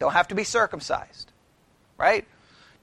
[0.00, 1.30] don't have to be circumcised,
[1.96, 2.26] right?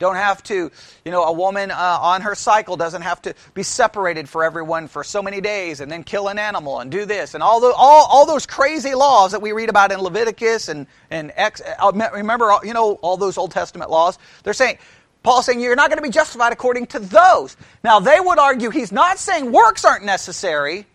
[0.04, 0.70] Don't have to,
[1.06, 4.90] you know, a woman uh, on her cycle doesn't have to be separated for everyone
[4.90, 7.68] for so many days and then kill an animal and do this and all, the,
[7.68, 12.10] all, all those crazy laws that we read about in Leviticus and, and Ex, uh,
[12.14, 14.20] remember, you know, all those Old Testament laws.
[14.44, 14.78] They're saying,
[15.24, 17.56] Paul's saying you're not going to be justified according to those.
[17.82, 20.86] Now, they would argue he's not saying works aren't necessary,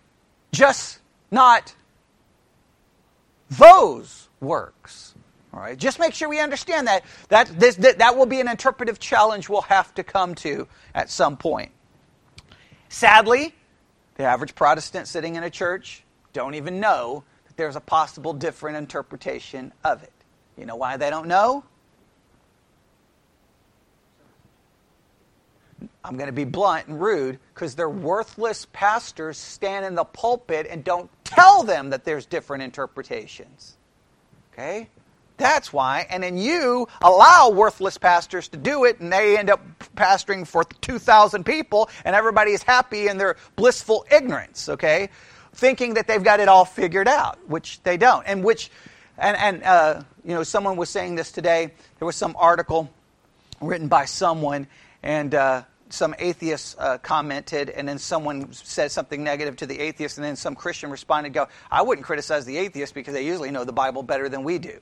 [0.52, 0.98] just
[1.30, 1.74] not
[3.48, 5.14] those works.
[5.52, 7.04] All right, just make sure we understand that.
[7.28, 11.10] That, this, that that will be an interpretive challenge we'll have to come to at
[11.10, 11.72] some point.
[12.88, 13.54] Sadly,
[14.16, 18.76] the average Protestant sitting in a church don't even know that there's a possible different
[18.76, 20.12] interpretation of it.
[20.58, 21.64] You know why they don't know?
[26.04, 30.66] I'm going to be blunt and rude because they're worthless pastors stand in the pulpit
[30.68, 33.76] and don't tell them that there's different interpretations.
[34.52, 34.88] Okay?
[35.38, 36.06] That's why.
[36.10, 39.60] And then you allow worthless pastors to do it, and they end up
[39.96, 45.08] pastoring for 2,000 people, and everybody is happy in their blissful ignorance, okay?
[45.54, 48.24] Thinking that they've got it all figured out, which they don't.
[48.26, 48.70] And which,
[49.16, 51.72] and, and uh, you know, someone was saying this today.
[51.98, 52.90] There was some article
[53.60, 54.66] written by someone,
[55.04, 60.18] and uh, some atheists uh, commented, and then someone said something negative to the atheist,
[60.18, 63.64] and then some Christian responded, "Go, I wouldn't criticize the atheist because they usually know
[63.64, 64.80] the Bible better than we do."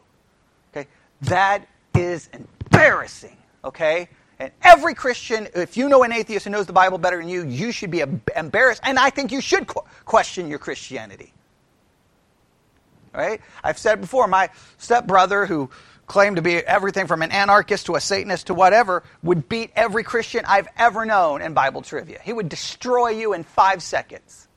[1.23, 3.37] That is embarrassing.
[3.65, 7.29] Okay, and every Christian, if you know an atheist who knows the Bible better than
[7.29, 8.03] you, you should be
[8.37, 9.67] embarrassed, and I think you should
[10.05, 11.33] question your Christianity.
[13.13, 13.41] Right?
[13.65, 15.71] I've said before, my stepbrother who
[16.07, 20.05] claimed to be everything from an anarchist to a Satanist to whatever, would beat every
[20.05, 22.21] Christian I've ever known in Bible trivia.
[22.23, 24.49] He would destroy you in five seconds.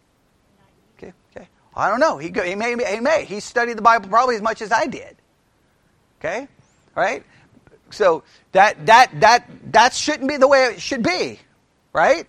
[0.98, 1.48] Okay, okay.
[1.76, 2.18] I don't know.
[2.18, 3.26] He, he, may, he may.
[3.26, 5.16] He studied the Bible probably as much as I did.
[6.20, 6.48] Okay?
[6.96, 7.24] All right?
[7.92, 11.40] So that, that, that, that shouldn't be the way it should be.
[11.94, 12.28] Right?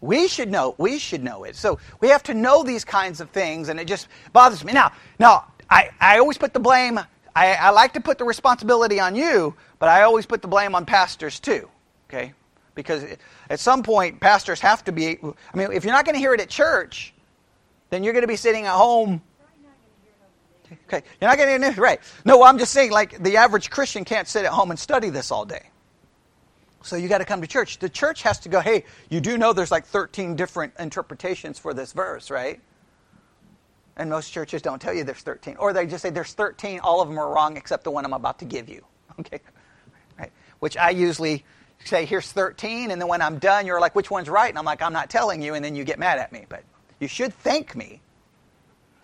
[0.00, 0.74] We should know.
[0.78, 1.56] We should know it.
[1.56, 4.72] So we have to know these kinds of things, and it just bothers me.
[4.72, 6.98] Now, now I, I always put the blame,
[7.34, 10.74] I, I like to put the responsibility on you, but I always put the blame
[10.74, 11.68] on pastors too,
[12.08, 12.32] okay?
[12.74, 13.04] Because
[13.50, 16.34] at some point, pastors have to be, I mean, if you're not going to hear
[16.34, 17.12] it at church,
[17.90, 19.22] then you're going to be sitting at home.
[20.88, 22.00] Okay, you're not getting it, right.
[22.24, 25.30] No, I'm just saying, like, the average Christian can't sit at home and study this
[25.30, 25.70] all day.
[26.82, 27.78] So you got to come to church.
[27.78, 31.74] The church has to go, hey, you do know there's like 13 different interpretations for
[31.74, 32.60] this verse, right?
[33.96, 35.56] And most churches don't tell you there's 13.
[35.56, 38.12] Or they just say there's 13, all of them are wrong except the one I'm
[38.12, 38.84] about to give you.
[39.18, 39.40] Okay?
[40.18, 40.30] Right?
[40.58, 41.42] Which I usually
[41.86, 44.50] say, here's 13, and then when I'm done, you're like, which one's right?
[44.50, 46.44] And I'm like, I'm not telling you, and then you get mad at me.
[46.46, 46.64] But
[47.00, 48.02] you should thank me,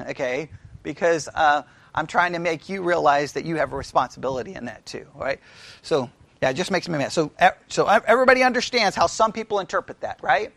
[0.03, 0.51] okay?
[0.83, 1.63] Because uh,
[1.95, 5.41] I'm trying to make you realize that you have a responsibility in that too, right?
[5.83, 7.13] So, yeah, it just makes me mad.
[7.13, 7.31] So,
[7.69, 10.53] so everybody understands how some people interpret that, right?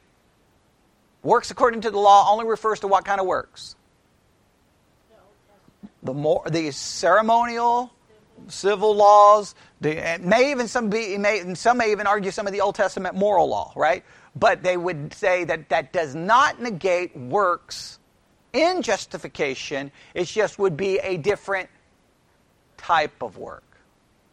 [1.23, 3.75] Works according to the law only refers to what kind of works?
[6.05, 7.91] the more the ceremonial
[8.47, 12.61] civil laws the, may even some be may, some may even argue some of the
[12.61, 14.03] old testament moral law right
[14.35, 17.99] but they would say that that does not negate works
[18.55, 21.69] in justification it just would be a different
[22.77, 23.63] type of work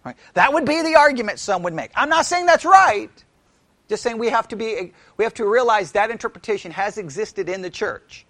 [0.05, 0.17] right?
[0.35, 3.25] that would be the argument some would make i'm not saying that's right
[3.89, 7.63] just saying we have to be we have to realize that interpretation has existed in
[7.63, 8.25] the church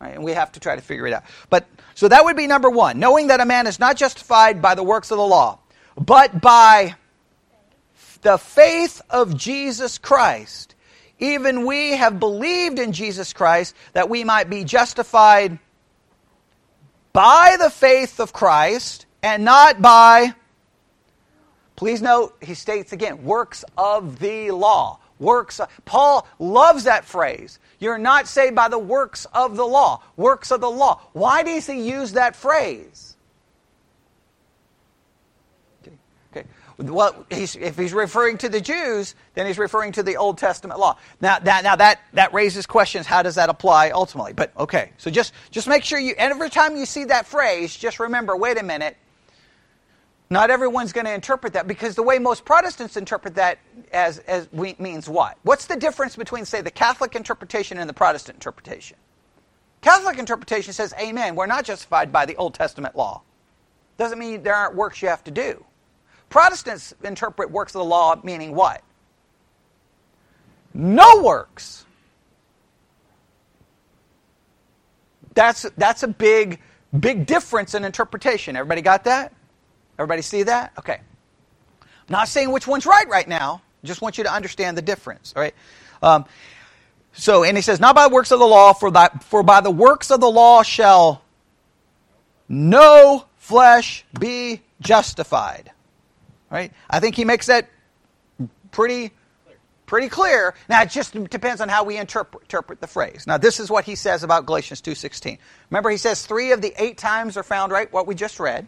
[0.00, 0.14] Right?
[0.14, 1.24] And we have to try to figure it out.
[1.48, 4.74] But so that would be number one, knowing that a man is not justified by
[4.74, 5.58] the works of the law,
[5.98, 6.96] but by
[8.20, 10.74] the faith of Jesus Christ.
[11.18, 15.58] Even we have believed in Jesus Christ that we might be justified
[17.12, 20.34] by the faith of Christ and not by,
[21.74, 24.98] please note, he states again, works of the law.
[25.18, 25.62] Works.
[25.86, 27.58] Paul loves that phrase.
[27.78, 30.02] You're not saved by the works of the law.
[30.16, 31.00] Works of the law.
[31.14, 33.05] Why does he use that phrase?
[36.36, 36.46] Okay.
[36.78, 40.78] Well, he's, if he's referring to the Jews, then he's referring to the Old Testament
[40.78, 40.98] law.
[41.22, 43.06] Now, that, now that, that raises questions.
[43.06, 44.34] How does that apply ultimately?
[44.34, 47.98] But okay, so just, just make sure you, every time you see that phrase, just
[47.98, 48.98] remember wait a minute,
[50.28, 53.58] not everyone's going to interpret that because the way most Protestants interpret that
[53.92, 55.38] as, as we, means what?
[55.44, 58.98] What's the difference between, say, the Catholic interpretation and the Protestant interpretation?
[59.80, 63.22] Catholic interpretation says, Amen, we're not justified by the Old Testament law.
[63.96, 65.64] Doesn't mean there aren't works you have to do.
[66.28, 68.82] Protestants interpret works of the law meaning what?
[70.74, 71.84] No works.
[75.34, 76.60] That's, that's a big,
[76.98, 78.56] big difference in interpretation.
[78.56, 79.32] Everybody got that?
[79.98, 80.72] Everybody see that?
[80.78, 81.00] Okay.
[81.80, 83.62] I'm not saying which one's right right now.
[83.84, 85.32] Just want you to understand the difference.
[85.36, 85.54] All right.
[86.02, 86.24] Um,
[87.12, 89.70] so, and he says, not by works of the law, for, by, for by the
[89.70, 91.22] works of the law shall
[92.48, 95.72] no flesh be justified.
[96.50, 96.72] Right?
[96.88, 97.68] I think he makes that
[98.70, 99.12] pretty
[99.86, 100.54] Pretty clear.
[100.68, 103.24] Now it just depends on how we interpret, interpret the phrase.
[103.24, 105.38] Now this is what he says about Galatians 2:16.
[105.70, 108.66] Remember he says 3 of the 8 times are found right what we just read.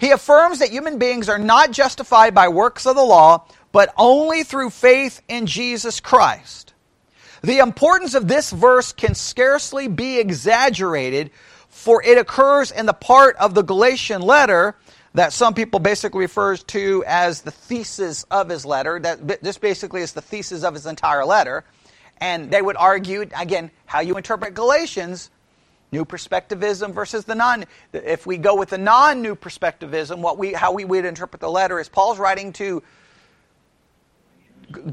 [0.00, 4.42] He affirms that human beings are not justified by works of the law, but only
[4.42, 6.74] through faith in Jesus Christ.
[7.42, 11.30] The importance of this verse can scarcely be exaggerated,
[11.68, 14.74] for it occurs in the part of the Galatian letter
[15.14, 18.98] that some people basically refers to as the thesis of his letter.
[18.98, 21.64] That this basically is the thesis of his entire letter.
[22.18, 25.30] And they would argue, again, how you interpret Galatians,
[25.92, 27.64] new perspectivism versus the non.
[27.92, 31.78] If we go with the non-new perspectivism, what we how we would interpret the letter
[31.78, 32.82] is Paul's writing to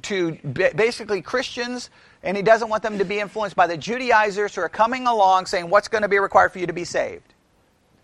[0.03, 0.33] to
[0.75, 1.89] basically Christians,
[2.21, 5.47] and he doesn't want them to be influenced by the Judaizers who are coming along
[5.47, 7.33] saying, "What's going to be required for you to be saved?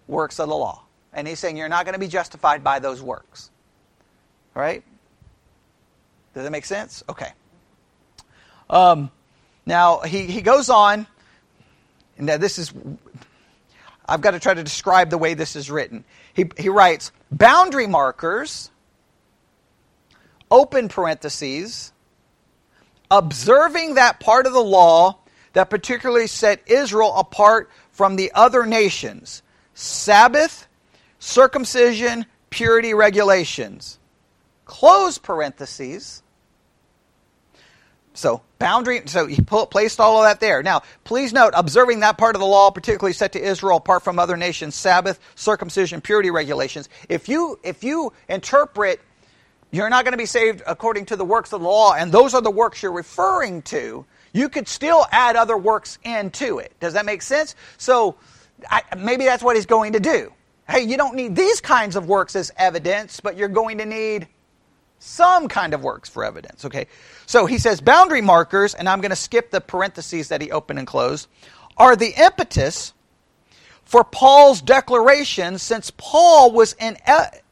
[0.07, 3.01] Works of the law." And he's saying you're not going to be justified by those
[3.01, 3.49] works.
[4.55, 4.83] All right?
[6.33, 7.03] Does that make sense?
[7.09, 7.31] Okay.
[8.69, 9.09] Um,
[9.65, 11.07] now, he, he goes on,
[12.17, 12.73] and this is,
[14.05, 16.03] I've got to try to describe the way this is written.
[16.33, 18.69] He, he writes, boundary markers,
[20.51, 21.91] open parentheses,
[23.09, 25.17] observing that part of the law
[25.53, 29.41] that particularly set Israel apart from the other nations.
[29.73, 30.66] Sabbath,
[31.19, 33.99] circumcision, purity regulations.
[34.65, 36.23] Close parentheses.
[38.13, 40.63] So, boundary, so he placed all of that there.
[40.63, 44.17] Now, please note, observing that part of the law, particularly set to Israel apart from
[44.17, 46.89] other nations, Sabbath, circumcision, purity regulations.
[47.09, 49.01] If you, if you interpret,
[49.69, 52.33] you're not going to be saved according to the works of the law, and those
[52.33, 54.03] are the works you're referring to,
[54.33, 56.73] you could still add other works into it.
[56.79, 57.53] Does that make sense?
[57.77, 58.15] So,
[58.67, 60.33] I, maybe that's what he's going to do.
[60.69, 64.27] Hey, you don't need these kinds of works as evidence, but you're going to need
[64.99, 66.65] some kind of works for evidence.
[66.65, 66.87] Okay.
[67.25, 70.79] So he says boundary markers, and I'm going to skip the parentheses that he opened
[70.79, 71.27] and closed,
[71.77, 72.93] are the impetus
[73.83, 76.97] for Paul's declaration since Paul was in,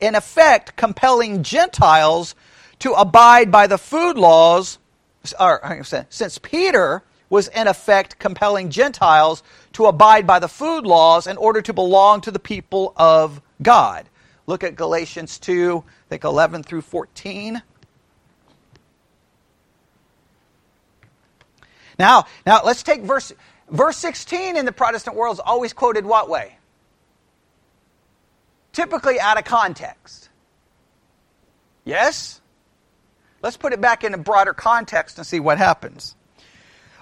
[0.02, 2.36] in effect compelling Gentiles
[2.80, 4.80] to abide by the food laws,
[5.40, 9.44] or since Peter was in effect compelling Gentiles
[9.76, 14.08] to abide by the food laws in order to belong to the people of God.
[14.48, 17.62] Look at Galatians 2, I think 11 through 14.
[22.00, 23.34] Now, now let's take verse
[23.70, 26.58] verse 16 in the Protestant world is always quoted what way?
[28.72, 30.30] Typically out of context.
[31.84, 32.40] Yes?
[33.42, 36.16] Let's put it back in a broader context and see what happens.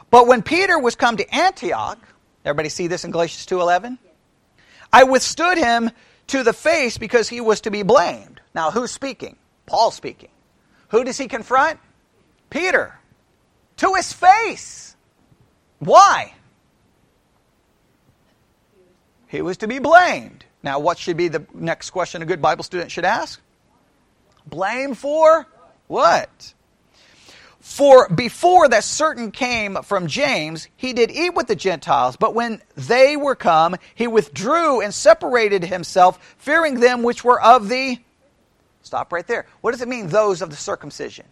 [0.10, 2.00] But when Peter was come to Antioch,
[2.46, 3.98] everybody see this in Galatians 2:11?
[4.92, 5.92] I withstood him
[6.28, 8.42] to the face because he was to be blamed.
[8.54, 9.38] Now, who's speaking?
[9.66, 10.30] Paul speaking.
[10.90, 11.80] Who does he confront?
[12.50, 13.00] Peter.
[13.78, 14.96] To his face.
[15.80, 16.34] Why?
[19.28, 20.46] He was to be blamed.
[20.62, 23.42] Now, what should be the next question a good Bible student should ask?
[24.46, 25.48] Blame for
[25.88, 26.54] what?
[27.64, 32.62] For before that certain came from James, he did eat with the Gentiles, but when
[32.76, 38.00] they were come, he withdrew and separated himself, fearing them which were of the.
[38.82, 39.46] Stop right there.
[39.62, 41.26] What does it mean, those of the circumcision?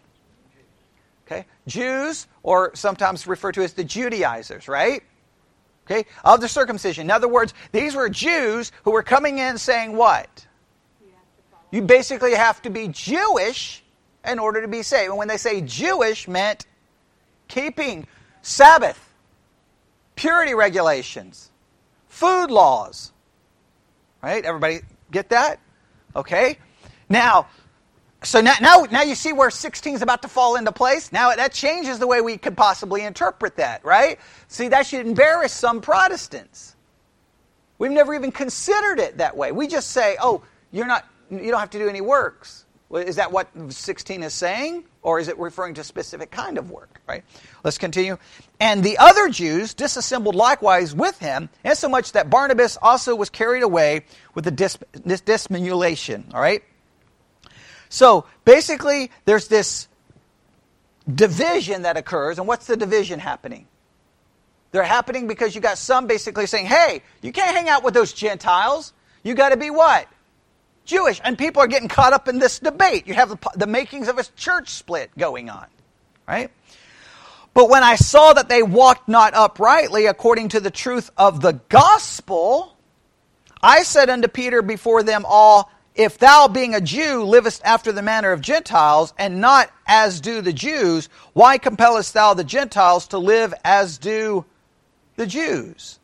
[1.26, 5.02] Okay, Jews, or sometimes referred to as the Judaizers, right?
[5.84, 7.08] Okay, of the circumcision.
[7.08, 10.46] In other words, these were Jews who were coming in saying what?
[11.70, 13.81] You basically have to be Jewish
[14.26, 15.10] in order to be saved.
[15.10, 16.66] And when they say Jewish, meant
[17.48, 18.06] keeping
[18.42, 19.12] Sabbath,
[20.16, 21.50] purity regulations,
[22.08, 23.12] food laws.
[24.22, 24.44] Right?
[24.44, 25.58] Everybody get that?
[26.14, 26.58] Okay?
[27.08, 27.48] Now,
[28.24, 31.10] so now, now, now you see where 16 is about to fall into place.
[31.10, 34.18] Now that changes the way we could possibly interpret that, right?
[34.46, 36.76] See, that should embarrass some Protestants.
[37.78, 39.50] We've never even considered it that way.
[39.50, 42.61] We just say, oh, you're not, you don't have to do any works.
[42.92, 44.84] Is that what 16 is saying?
[45.02, 47.00] Or is it referring to a specific kind of work?
[47.08, 47.24] Right?
[47.64, 48.18] Let's continue.
[48.60, 54.04] And the other Jews disassembled likewise with him, insomuch that Barnabas also was carried away
[54.34, 55.48] with the dis- dis-.
[55.50, 56.62] All right?
[57.88, 59.88] So basically, there's this
[61.12, 62.38] division that occurs.
[62.38, 63.66] And what's the division happening?
[64.70, 68.12] They're happening because you got some basically saying, hey, you can't hang out with those
[68.12, 68.92] Gentiles.
[69.22, 70.08] You got to be what?
[70.84, 71.20] Jewish.
[71.24, 73.06] And people are getting caught up in this debate.
[73.06, 75.66] You have the, the makings of a church split going on,
[76.26, 76.50] right?
[77.54, 81.52] But when I saw that they walked not uprightly according to the truth of the
[81.68, 82.76] gospel,
[83.62, 88.00] I said unto Peter before them all, if thou, being a Jew, livest after the
[88.00, 93.18] manner of Gentiles, and not as do the Jews, why compellest thou the Gentiles to
[93.18, 94.46] live as do
[95.16, 95.98] the Jews?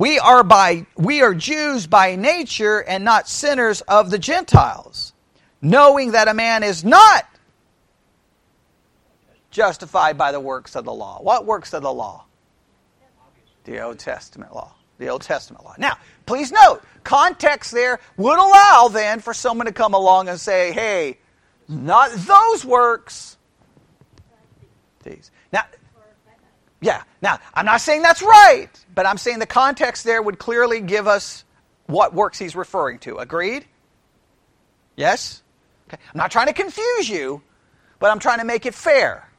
[0.00, 5.12] We are by we are Jews by nature and not sinners of the Gentiles,
[5.60, 7.26] knowing that a man is not
[9.50, 11.18] justified by the works of the law.
[11.20, 12.24] What works of the law?
[13.64, 14.72] The Old Testament law.
[14.96, 15.74] The Old Testament law.
[15.76, 20.72] Now, please note, context there would allow then for someone to come along and say,
[20.72, 21.18] hey,
[21.68, 23.36] not those works.
[25.04, 25.30] These.
[26.80, 30.80] Yeah, now, I'm not saying that's right, but I'm saying the context there would clearly
[30.80, 31.44] give us
[31.86, 33.18] what works he's referring to.
[33.18, 33.66] Agreed?
[34.96, 35.42] Yes?
[35.88, 36.00] Okay.
[36.12, 37.42] I'm not trying to confuse you,
[37.98, 39.30] but I'm trying to make it fair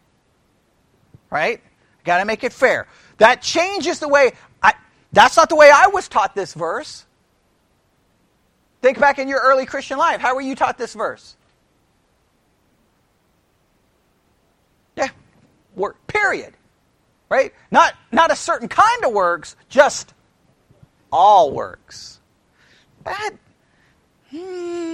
[1.31, 1.61] right?
[2.03, 2.87] Got to make it fair.
[3.17, 4.73] That changes the way I
[5.11, 7.05] that's not the way I was taught this verse.
[8.81, 10.21] Think back in your early Christian life.
[10.21, 11.35] How were you taught this verse?
[14.95, 15.09] Yeah.
[15.75, 16.05] Work.
[16.07, 16.53] Period.
[17.31, 17.53] Right?
[17.71, 20.13] Not not a certain kind of works, just
[21.11, 22.19] all works.
[23.05, 23.31] That
[24.29, 24.91] hmm,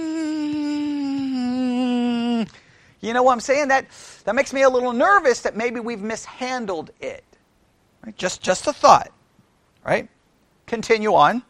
[3.00, 3.68] you know what I'm saying?
[3.68, 3.86] That,
[4.24, 7.24] that makes me a little nervous that maybe we've mishandled it.
[8.04, 8.16] Right?
[8.16, 9.12] Just, just a thought.
[9.84, 10.08] Right?
[10.66, 11.42] Continue on.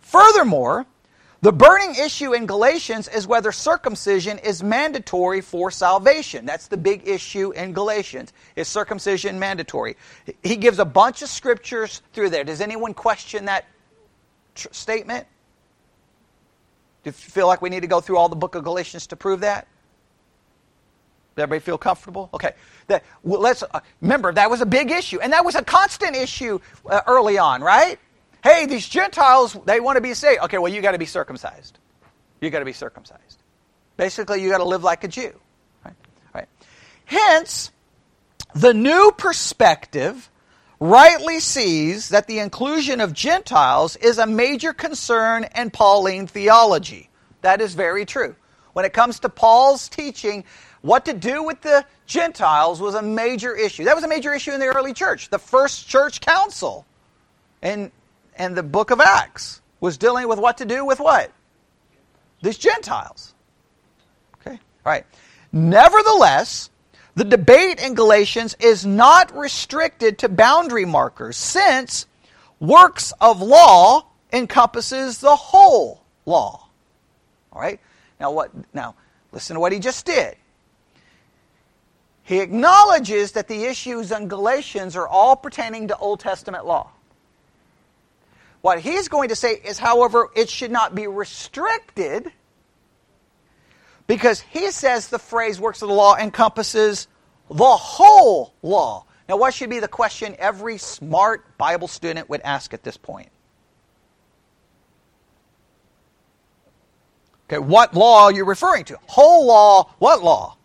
[0.00, 0.86] Furthermore,
[1.42, 6.44] the burning issue in Galatians is whether circumcision is mandatory for salvation.
[6.44, 8.32] That's the big issue in Galatians.
[8.56, 9.96] Is circumcision mandatory?
[10.42, 12.44] He gives a bunch of scriptures through there.
[12.44, 13.64] Does anyone question that
[14.54, 15.26] tr- statement?
[17.04, 19.16] Do you feel like we need to go through all the book of Galatians to
[19.16, 19.66] prove that?
[21.36, 22.28] Does everybody feel comfortable?
[22.34, 22.52] Okay.
[22.88, 26.16] That, well, let's uh, remember that was a big issue, and that was a constant
[26.16, 27.98] issue uh, early on, right?
[28.42, 30.42] Hey, these Gentiles they want to be saved.
[30.44, 31.78] Okay, well you got to be circumcised.
[32.40, 33.42] You got to be circumcised.
[33.96, 35.32] Basically, you got to live like a Jew.
[35.84, 35.94] Right?
[36.34, 36.48] right?
[37.04, 37.70] Hence,
[38.54, 40.30] the new perspective
[40.80, 47.10] rightly sees that the inclusion of Gentiles is a major concern in Pauline theology.
[47.42, 48.34] That is very true.
[48.72, 50.44] When it comes to Paul's teaching,
[50.80, 53.84] what to do with the Gentiles was a major issue.
[53.84, 55.28] That was a major issue in the early church.
[55.28, 56.86] The first church council
[57.62, 57.92] in,
[58.40, 61.30] in the book of Acts was dealing with what to do with what?
[62.42, 63.34] These Gentiles.
[64.40, 64.52] Okay?
[64.52, 65.04] All right.
[65.52, 66.70] Nevertheless,
[67.14, 72.06] the debate in Galatians is not restricted to boundary markers since
[72.60, 76.66] works of law encompasses the whole law.
[77.52, 77.80] All right?
[78.18, 78.94] Now what now
[79.32, 80.36] listen to what he just did.
[82.22, 86.90] He acknowledges that the issues in Galatians are all pertaining to Old Testament law.
[88.62, 92.30] What he's going to say is, however, it should not be restricted
[94.06, 97.08] because he says the phrase works of the law encompasses
[97.48, 99.04] the whole law.
[99.28, 103.28] Now, what should be the question every smart Bible student would ask at this point?
[107.48, 108.98] Okay, what law are you referring to?
[109.06, 110.56] Whole law, what law?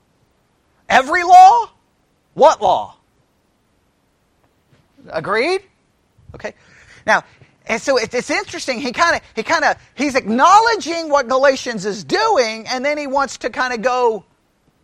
[0.90, 1.70] Every law?
[2.34, 2.98] What law?
[5.10, 5.62] Agreed?
[6.34, 6.54] Okay.
[7.06, 7.24] Now,
[7.68, 8.80] and so it's interesting.
[8.80, 13.08] He kind of, he kind of, he's acknowledging what Galatians is doing, and then he
[13.08, 14.26] wants to kind of go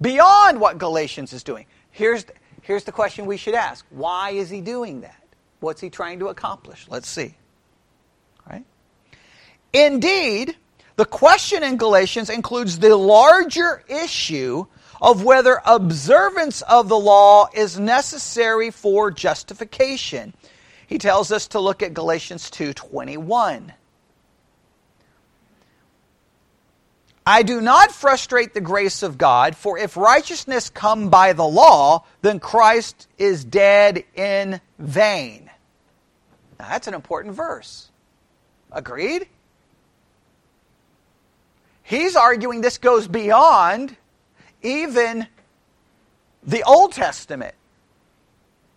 [0.01, 1.65] beyond what Galatians is doing.
[1.91, 2.25] Here's,
[2.61, 5.23] here's the question we should ask: Why is he doing that?
[5.59, 6.87] What's he trying to accomplish?
[6.89, 7.35] Let's see.
[8.49, 8.65] Right?
[9.73, 10.55] Indeed,
[10.95, 14.65] the question in Galatians includes the larger issue
[15.01, 20.33] of whether observance of the law is necessary for justification.
[20.91, 23.71] He tells us to look at Galatians 2:21.
[27.25, 32.03] I do not frustrate the grace of God, for if righteousness come by the law,
[32.21, 35.49] then Christ is dead in vain.
[36.59, 37.89] Now, that's an important verse.
[38.69, 39.29] Agreed?
[41.83, 43.95] He's arguing this goes beyond
[44.61, 45.27] even
[46.43, 47.55] the Old Testament.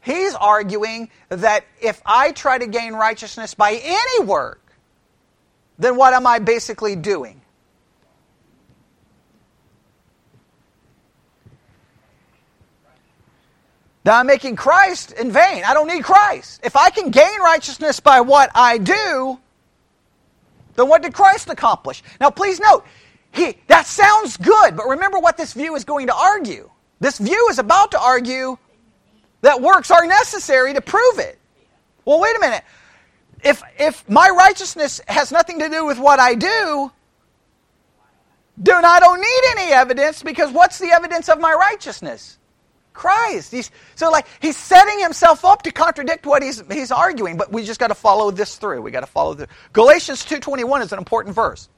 [0.04, 4.60] He's arguing that if I try to gain righteousness by any work,
[5.78, 7.40] then what am I basically doing?
[14.04, 15.64] Now I'm making Christ in vain.
[15.66, 16.60] I don't need Christ.
[16.62, 19.40] If I can gain righteousness by what I do,
[20.76, 22.02] then what did Christ accomplish?
[22.20, 22.84] Now please note,
[23.32, 26.70] he, that sounds good, but remember what this view is going to argue.
[27.00, 28.58] This view is about to argue
[29.44, 31.38] that works are necessary to prove it.
[32.04, 32.64] Well, wait a minute.
[33.42, 36.90] If, if my righteousness has nothing to do with what I do,
[38.56, 42.38] then I don't need any evidence because what's the evidence of my righteousness?
[42.94, 43.52] Christ.
[43.52, 47.64] He's, so like he's setting himself up to contradict what he's, he's arguing, but we
[47.64, 48.80] just got to follow this through.
[48.80, 51.68] We got to follow the Galatians 2:21 is an important verse.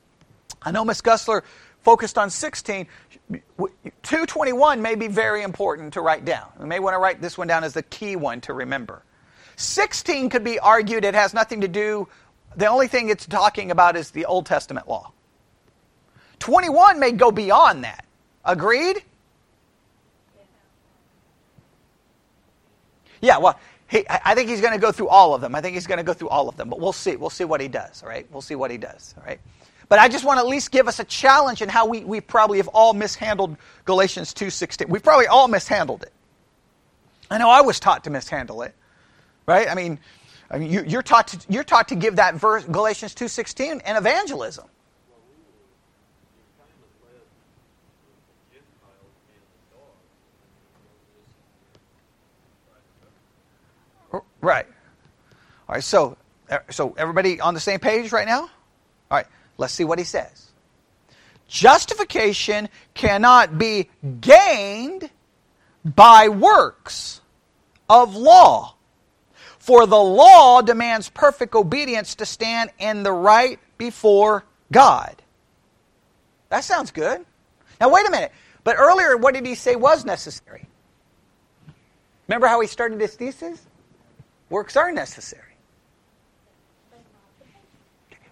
[0.62, 1.42] I know Miss Gussler
[1.86, 2.88] focused on 16.
[4.02, 6.48] 221 may be very important to write down.
[6.58, 9.04] We may want to write this one down as the key one to remember.
[9.54, 12.08] 16 could be argued it has nothing to do
[12.56, 15.12] the only thing it's talking about is the Old Testament law.
[16.38, 18.04] 21 may go beyond that.
[18.44, 19.02] Agreed?
[23.20, 23.58] Yeah, well,
[23.88, 25.54] he, I think he's going to go through all of them.
[25.54, 27.16] I think he's going to go through all of them, but we'll see.
[27.16, 28.26] We'll see what he does, all right?
[28.30, 29.40] We'll see what he does, all right?
[29.88, 32.20] But I just want to at least give us a challenge in how we, we
[32.20, 34.88] probably have all mishandled Galatians 2.16.
[34.88, 36.12] We've probably all mishandled it.
[37.30, 38.74] I know I was taught to mishandle it,
[39.46, 39.68] right?
[39.68, 39.98] I mean,
[40.50, 43.96] I mean you, are taught to, you're taught to give that verse, Galatians 2.16, an
[43.96, 44.66] evangelism.
[54.40, 54.66] Right.
[55.68, 56.16] All right, so,
[56.70, 58.42] so everybody on the same page right now?
[58.42, 58.48] All
[59.10, 59.26] right,
[59.58, 60.50] let's see what he says.
[61.48, 63.88] Justification cannot be
[64.20, 65.10] gained
[65.84, 67.20] by works
[67.88, 68.74] of law.
[69.58, 75.20] For the law demands perfect obedience to stand in the right before God.
[76.48, 77.24] That sounds good.
[77.80, 78.32] Now, wait a minute.
[78.64, 80.66] But earlier, what did he say was necessary?
[82.28, 83.60] Remember how he started his thesis?
[84.50, 85.42] Works are necessary.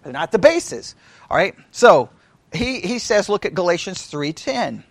[0.03, 0.95] They're not the basis.
[1.29, 1.55] All right?
[1.71, 2.09] So,
[2.53, 4.83] he, he says, look at Galatians 3.10.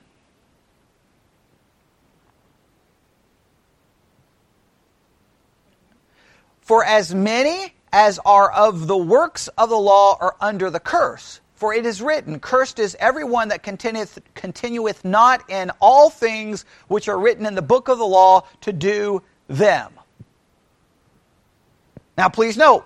[6.60, 11.40] For as many as are of the works of the law are under the curse.
[11.54, 17.08] For it is written, Cursed is everyone that continueth, continueth not in all things which
[17.08, 19.92] are written in the book of the law to do them.
[22.18, 22.84] Now, please note,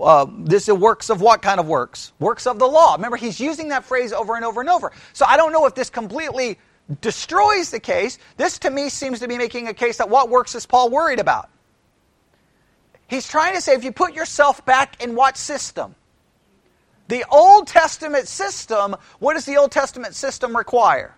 [0.00, 2.12] uh, this is works of what kind of works?
[2.18, 2.94] Works of the law.
[2.94, 4.92] Remember, he's using that phrase over and over and over.
[5.12, 6.58] So I don't know if this completely
[7.00, 8.18] destroys the case.
[8.36, 11.18] This, to me, seems to be making a case that what works is Paul worried
[11.20, 11.48] about?
[13.06, 15.94] He's trying to say if you put yourself back in what system?
[17.08, 21.14] The Old Testament system, what does the Old Testament system require?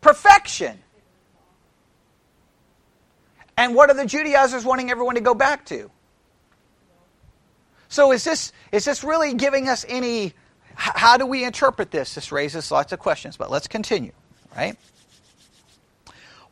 [0.00, 0.78] Perfection.
[3.56, 5.90] And what are the Judaizers wanting everyone to go back to?
[7.88, 10.34] So is this is this really giving us any
[10.74, 12.14] how do we interpret this?
[12.14, 14.12] This raises lots of questions, but let's continue,
[14.56, 14.76] right?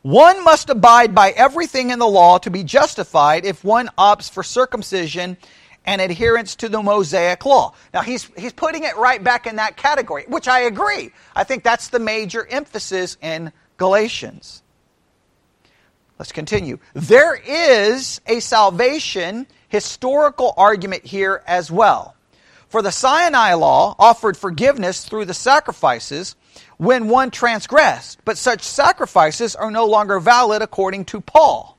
[0.01, 4.43] One must abide by everything in the law to be justified if one opts for
[4.43, 5.37] circumcision
[5.85, 7.73] and adherence to the Mosaic law.
[7.93, 11.11] Now he's he's putting it right back in that category, which I agree.
[11.35, 14.63] I think that's the major emphasis in Galatians.
[16.19, 16.79] Let's continue.
[16.93, 22.15] There is a salvation historical argument here as well.
[22.69, 26.35] For the Sinai law offered forgiveness through the sacrifices
[26.77, 31.77] when one transgressed, but such sacrifices are no longer valid according to Paul.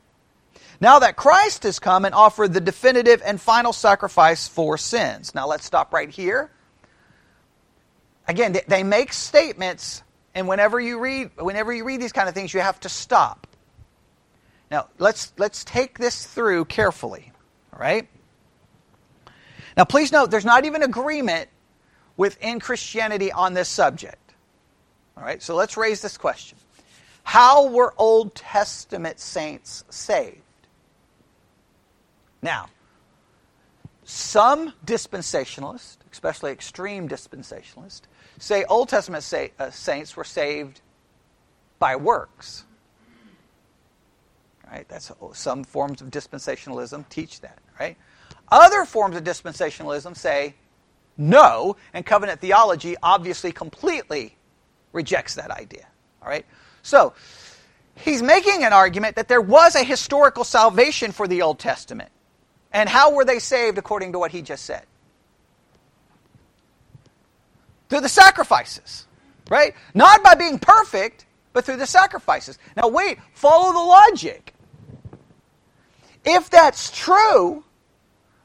[0.81, 5.35] Now that Christ has come and offered the definitive and final sacrifice for sins.
[5.35, 6.51] Now let's stop right here.
[8.27, 10.03] Again, they make statements,
[10.35, 13.47] and whenever you read, whenever you read these kind of things, you have to stop.
[14.71, 17.33] Now, let's, let's take this through carefully,
[17.79, 18.09] right?
[19.77, 21.49] Now, please note, there's not even agreement
[22.17, 24.35] within Christianity on this subject.
[25.17, 26.59] All right, so let's raise this question
[27.23, 30.43] How were Old Testament saints saved?
[32.43, 32.69] Now,
[34.05, 38.03] some dispensationalists, especially extreme dispensationalists,
[38.39, 40.81] say Old Testament say, uh, saints were saved
[41.79, 42.65] by works.
[44.71, 44.87] Right?
[44.89, 47.97] That's some forms of dispensationalism teach that, right?
[48.51, 50.55] Other forms of dispensationalism say
[51.17, 54.37] no, and covenant theology obviously completely
[54.93, 55.87] rejects that idea.
[56.23, 56.47] All right?
[56.83, 57.15] So,
[57.97, 62.11] he's making an argument that there was a historical salvation for the Old Testament.
[62.73, 64.85] And how were they saved according to what he just said?
[67.89, 69.07] Through the sacrifices,
[69.51, 69.75] right?
[69.95, 72.59] Not by being perfect, but through the sacrifices.
[72.77, 74.55] Now, wait, follow the logic.
[76.31, 77.65] If that's true,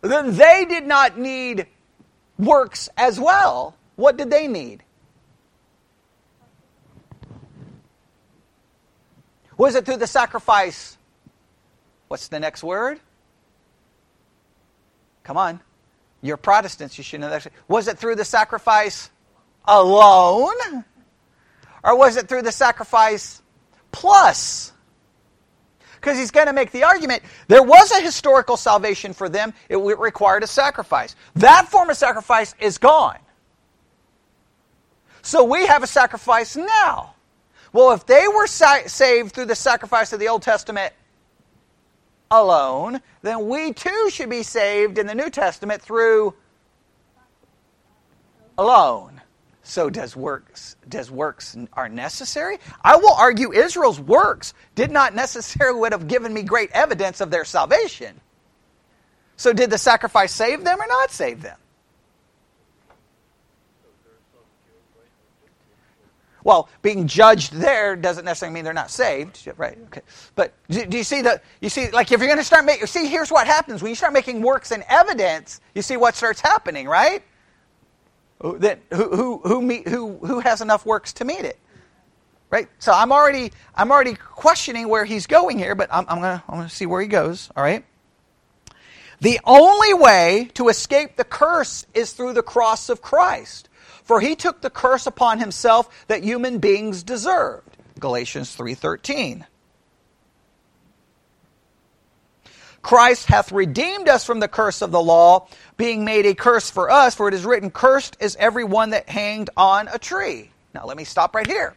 [0.02, 1.68] then they did not need
[2.40, 3.76] works as well.
[3.96, 4.84] What did they need?
[9.58, 10.98] Was it through the sacrifice?
[12.08, 13.00] What's the next word?
[15.24, 15.60] Come on.
[16.22, 17.48] You're Protestants, you should know that.
[17.68, 19.10] Was it through the sacrifice
[19.66, 20.86] alone?
[21.84, 23.42] Or was it through the sacrifice
[23.92, 24.73] plus?
[26.04, 29.78] Because he's going to make the argument there was a historical salvation for them, it
[29.78, 31.16] required a sacrifice.
[31.36, 33.20] That form of sacrifice is gone.
[35.22, 37.16] So we have a sacrifice now.
[37.72, 40.94] Well, if they were sa- saved through the sacrifice of the Old Testament
[42.30, 46.34] alone, then we too should be saved in the New Testament through
[48.58, 49.22] alone.
[49.64, 52.60] So does works does works are necessary?
[52.84, 57.32] I will argue Israel's works did not necessarily would have given me great evidence of
[57.32, 58.20] their salvation.
[59.38, 61.58] So did the sacrifice save them or not save them?
[66.44, 69.78] Well, being judged there doesn't necessarily mean they're not saved, right?
[69.86, 70.02] Okay.
[70.36, 73.08] But do, you see the you see like if you're going to start making see
[73.08, 76.86] here's what happens when you start making works and evidence, you see what starts happening,
[76.86, 77.24] right?
[78.44, 81.58] That who who who meet, who who has enough works to meet it,
[82.50, 82.68] right?
[82.78, 86.58] So I'm already I'm already questioning where he's going here, but I'm, I'm gonna I'm
[86.58, 87.50] gonna see where he goes.
[87.56, 87.86] All right.
[89.22, 93.70] The only way to escape the curse is through the cross of Christ.
[94.04, 97.78] For he took the curse upon himself that human beings deserved.
[98.00, 99.46] Galatians 3:13.
[102.84, 106.92] Christ hath redeemed us from the curse of the law, being made a curse for
[106.92, 110.52] us, for it is written, Cursed is every one that hanged on a tree.
[110.76, 111.76] Now let me stop right here.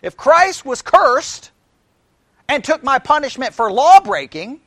[0.00, 1.50] If Christ was cursed
[2.48, 4.60] and took my punishment for law breaking,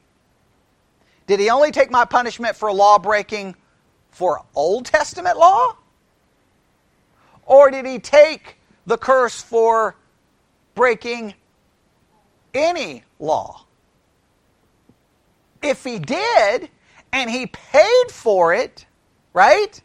[1.26, 3.56] did he only take my punishment for law breaking
[4.12, 5.76] for Old Testament law?
[7.46, 9.96] Or did he take the curse for
[10.76, 11.34] breaking
[12.54, 13.66] any law?
[15.62, 16.70] If he did,
[17.14, 18.86] and he paid for it,
[19.34, 19.80] right?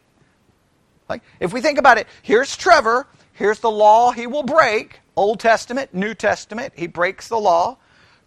[1.09, 5.39] Like, if we think about it, here's Trevor, here's the law he will break Old
[5.39, 7.77] Testament, New Testament, he breaks the law.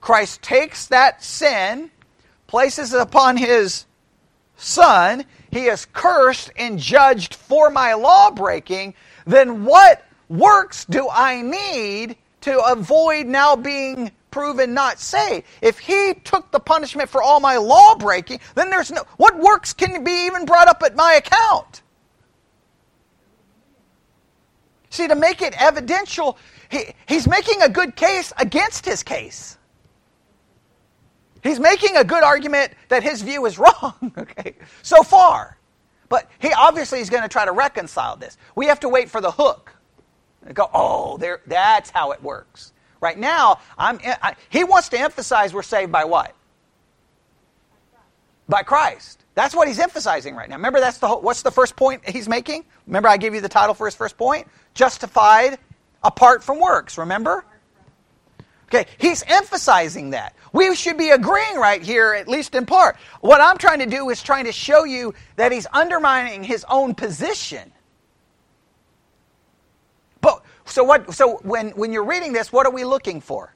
[0.00, 1.90] Christ takes that sin,
[2.46, 3.86] places it upon his
[4.56, 8.94] son, he is cursed and judged for my law breaking,
[9.26, 15.46] then what works do I need to avoid now being proven not saved?
[15.60, 19.72] If he took the punishment for all my law breaking, then there's no what works
[19.72, 21.82] can be even brought up at my account?
[24.90, 26.36] See, to make it evidential,
[26.68, 29.56] he, he's making a good case against his case.
[31.42, 35.56] He's making a good argument that his view is wrong, okay, so far.
[36.08, 38.36] But he obviously is going to try to reconcile this.
[38.56, 39.72] We have to wait for the hook.
[40.44, 42.72] And go, oh, there, that's how it works.
[43.00, 46.34] Right now, I, he wants to emphasize we're saved by what?
[48.48, 49.24] By Christ.
[49.34, 50.56] That's what he's emphasizing right now.
[50.56, 52.64] Remember, that's the whole, what's the first point he's making?
[52.86, 54.48] Remember, I gave you the title for his first point?
[54.74, 55.58] Justified
[56.02, 56.98] apart from works.
[56.98, 57.44] Remember?
[58.66, 60.34] Okay, he's emphasizing that.
[60.52, 62.96] We should be agreeing right here, at least in part.
[63.20, 66.94] What I'm trying to do is trying to show you that he's undermining his own
[66.94, 67.72] position.
[70.70, 73.54] So what so when, when you're reading this, what are we looking for?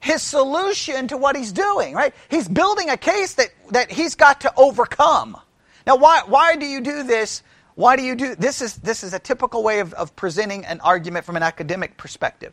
[0.00, 2.14] His solution to what he's doing, right?
[2.30, 5.36] He's building a case that, that he's got to overcome.
[5.86, 7.42] Now, why, why do you do this?
[7.74, 8.62] Why do you do this?
[8.62, 12.52] Is this is a typical way of, of presenting an argument from an academic perspective.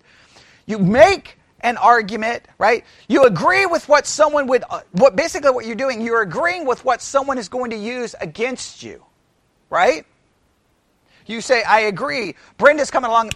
[0.66, 2.84] You make an argument, right?
[3.08, 6.84] You agree with what someone would, uh, what basically what you're doing, you're agreeing with
[6.86, 9.04] what someone is going to use against you,
[9.70, 10.06] right?
[11.26, 12.36] You say, I agree.
[12.58, 13.32] Brenda's coming along.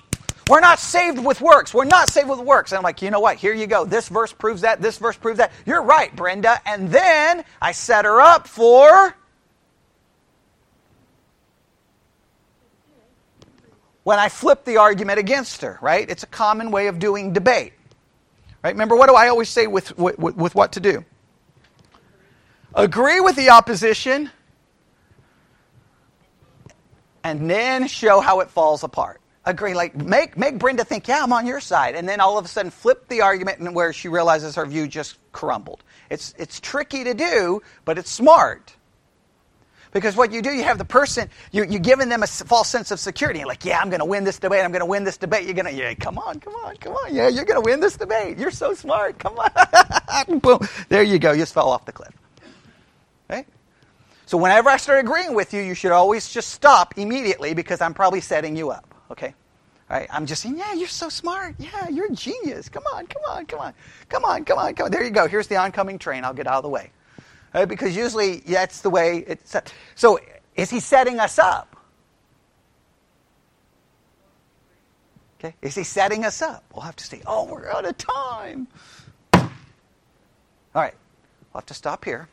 [0.50, 1.74] We're not saved with works.
[1.74, 2.72] We're not saved with works.
[2.72, 3.38] And I'm like, you know what?
[3.38, 3.86] Here you go.
[3.86, 4.82] This verse proves that.
[4.82, 5.52] This verse proves that.
[5.66, 6.60] You're right, Brenda.
[6.66, 9.16] And then I set her up for
[14.04, 16.10] when I flip the argument against her, right?
[16.10, 17.74] It's a common way of doing debate.
[18.64, 18.74] Right?
[18.74, 21.06] Remember, what do I always say with, with, with what to do?
[22.74, 24.32] Agree with the opposition
[27.24, 29.22] and then show how it falls apart.
[29.46, 31.96] Agree, like make, make Brenda think, yeah, I'm on your side.
[31.96, 34.88] And then all of a sudden flip the argument and where she realizes her view
[34.88, 35.84] just crumbled.
[36.10, 38.74] It's, it's tricky to do, but it's smart.
[39.92, 42.92] Because what you do, you have the person, you, you're giving them a false sense
[42.92, 43.44] of security.
[43.44, 44.64] Like, yeah, I'm going to win this debate.
[44.64, 45.46] I'm going to win this debate.
[45.46, 47.14] You're going to, yeah, come on, come on, come on.
[47.14, 48.38] Yeah, you're going to win this debate.
[48.38, 49.18] You're so smart.
[49.18, 50.40] Come on.
[50.40, 50.60] Boom.
[50.90, 51.32] There you go.
[51.32, 52.14] You just fell off the cliff.
[53.30, 53.46] Okay?
[54.30, 57.96] So whenever I start agreeing with you, you should always just stop immediately because I'm
[57.96, 58.94] probably setting you up.
[59.10, 59.34] Okay?
[59.90, 61.56] All right, I'm just saying, yeah, you're so smart.
[61.58, 62.70] Yeah, you're a genius.
[62.70, 63.74] Come on, come on, come on,
[64.08, 64.92] come on, come on, come on.
[64.92, 65.28] There you go.
[65.28, 66.24] Here's the oncoming train.
[66.24, 66.92] I'll get out of the way.
[67.68, 69.74] Because usually that's the way it's set.
[69.96, 70.20] So
[70.56, 71.76] is he setting us up?
[75.40, 75.56] Okay?
[75.64, 76.64] Is he setting us up?
[76.72, 77.24] We'll have to see.
[77.26, 78.68] Oh, we're out of time.
[79.34, 79.50] All
[80.76, 80.94] right.
[81.52, 82.30] We'll have to stop here.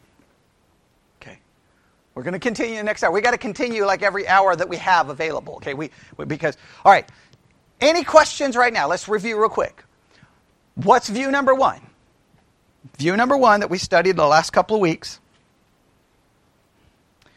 [2.16, 3.12] We're going to continue the next hour.
[3.12, 5.56] We got to continue like every hour that we have available.
[5.56, 5.74] Okay?
[5.74, 7.06] We, we because all right.
[7.78, 8.88] Any questions right now?
[8.88, 9.84] Let's review real quick.
[10.76, 11.80] What's view number one?
[12.96, 15.20] View number one that we studied the last couple of weeks.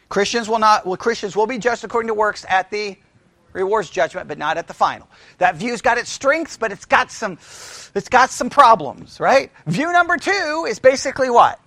[0.08, 0.86] Christians will not.
[0.86, 2.96] Well, Christians will be judged according to works at the
[3.52, 5.08] rewards judgment, but not at the final.
[5.38, 7.32] That view's got its strengths, but it's got some,
[7.94, 9.52] it's got some problems, right?
[9.66, 11.60] View number two is basically what?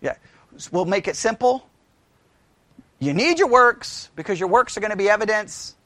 [0.00, 0.14] Yeah,
[0.72, 1.68] we'll make it simple.
[2.98, 5.76] You need your works because your works are going to be evidence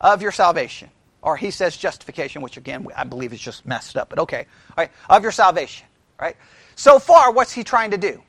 [0.00, 0.90] of your salvation.
[1.22, 4.46] Or he says justification, which again I believe is just messed up, but okay.
[4.70, 5.86] All right, of your salvation,
[6.20, 6.36] right?
[6.76, 8.22] So far, what's he trying to do?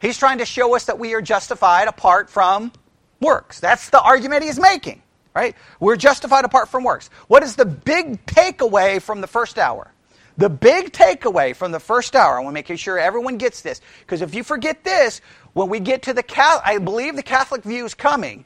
[0.00, 2.72] He's trying to show us that we are justified apart from
[3.20, 3.60] works.
[3.60, 5.02] That's the argument he's making,
[5.34, 5.54] right?
[5.78, 7.08] We're justified apart from works.
[7.28, 9.92] What is the big takeaway from the first hour?
[10.38, 13.80] The big takeaway from the first hour, I want to make sure everyone gets this,
[14.00, 15.20] because if you forget this,
[15.52, 18.44] when we get to the Catholic, I believe the Catholic view is coming.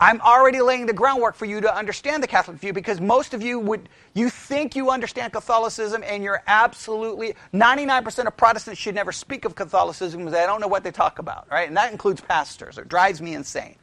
[0.00, 3.42] I'm already laying the groundwork for you to understand the Catholic view because most of
[3.42, 9.10] you would you think you understand Catholicism and you're absolutely 99% of Protestants should never
[9.10, 11.66] speak of Catholicism because they don't know what they talk about, right?
[11.66, 12.78] And that includes pastors.
[12.78, 13.74] It drives me insane.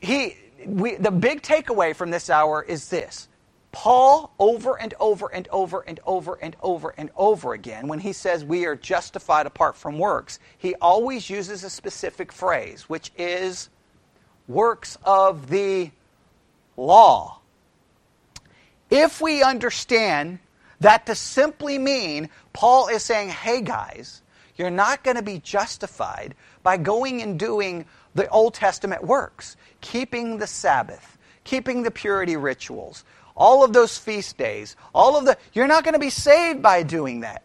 [0.00, 3.28] He we, the big takeaway from this hour is this.
[3.72, 8.12] Paul, over and over and over and over and over and over again, when he
[8.12, 13.70] says we are justified apart from works, he always uses a specific phrase, which is
[14.46, 15.90] works of the
[16.76, 17.38] law.
[18.90, 20.38] If we understand
[20.80, 24.20] that to simply mean, Paul is saying, hey guys,
[24.56, 30.36] you're not going to be justified by going and doing the Old Testament works, keeping
[30.36, 33.04] the Sabbath, keeping the purity rituals,
[33.42, 36.84] all of those feast days, all of the, you're not going to be saved by
[36.84, 37.42] doing that.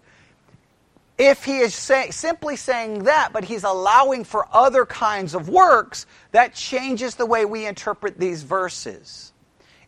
[1.17, 6.05] If he is say, simply saying that, but he's allowing for other kinds of works,
[6.33, 9.33] that changes the way we interpret these verses.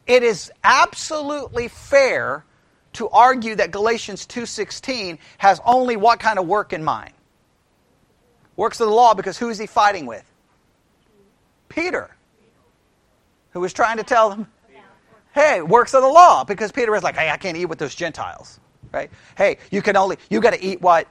[0.07, 2.43] It is absolutely fair
[2.93, 7.13] to argue that Galatians 2:16 has only what kind of work in mind?
[8.55, 10.25] Works of the law because who is he fighting with?
[11.69, 12.09] Peter.
[13.51, 14.47] Who was trying to tell them
[15.33, 17.93] Hey, works of the law, because Peter was like, hey, I can't eat with those
[17.93, 18.59] Gentiles,
[18.91, 19.11] right?
[19.37, 21.07] Hey, you can only, you got to eat what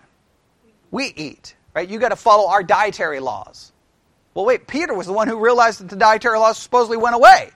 [0.91, 1.89] we eat, right?
[1.89, 3.73] You got to follow our dietary laws.
[4.35, 7.51] Well, wait, Peter was the one who realized that the dietary laws supposedly went away.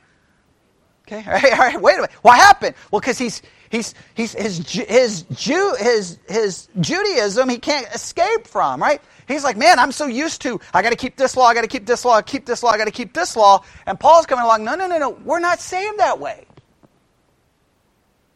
[1.06, 2.12] Okay, all right, all right wait a minute.
[2.22, 2.74] What happened?
[2.90, 8.80] Well, because he's, he's, he's, his, his, Jew, his, his Judaism he can't escape from,
[8.80, 9.00] right?
[9.26, 11.62] He's like, man, I'm so used to, I got to keep this law, I got
[11.62, 13.64] to keep this law, keep this law, I got to keep this law.
[13.86, 16.46] And Paul's coming along, no, no, no, no, we're not saved that way.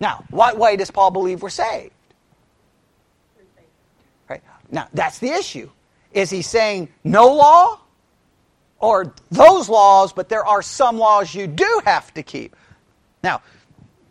[0.00, 1.92] Now, what way does Paul believe we're saved?
[4.28, 4.42] Right?
[4.70, 5.70] Now, that's the issue.
[6.12, 7.80] Is he saying no law
[8.78, 12.56] or those laws, but there are some laws you do have to keep?
[13.22, 13.42] Now,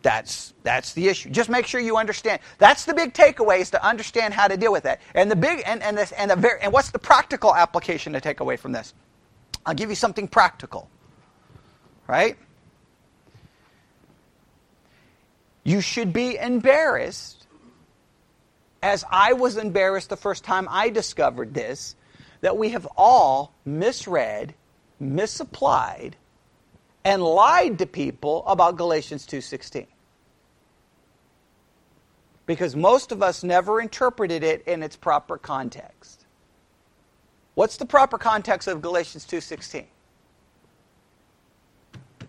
[0.02, 1.30] that's that's the issue.
[1.30, 2.40] Just make sure you understand.
[2.58, 5.00] That's the big takeaway is to understand how to deal with that.
[5.14, 8.20] And the big and and this and the very and what's the practical application to
[8.20, 8.94] take away from this?
[9.64, 10.88] I'll give you something practical.
[12.06, 12.36] Right?
[15.66, 17.44] You should be embarrassed,
[18.80, 21.96] as I was embarrassed the first time I discovered this,
[22.40, 24.54] that we have all misread,
[25.00, 26.14] misapplied,
[27.04, 29.88] and lied to people about Galatians 2:16.
[32.46, 36.26] Because most of us never interpreted it in its proper context.
[37.56, 39.88] What's the proper context of Galatians 2:16?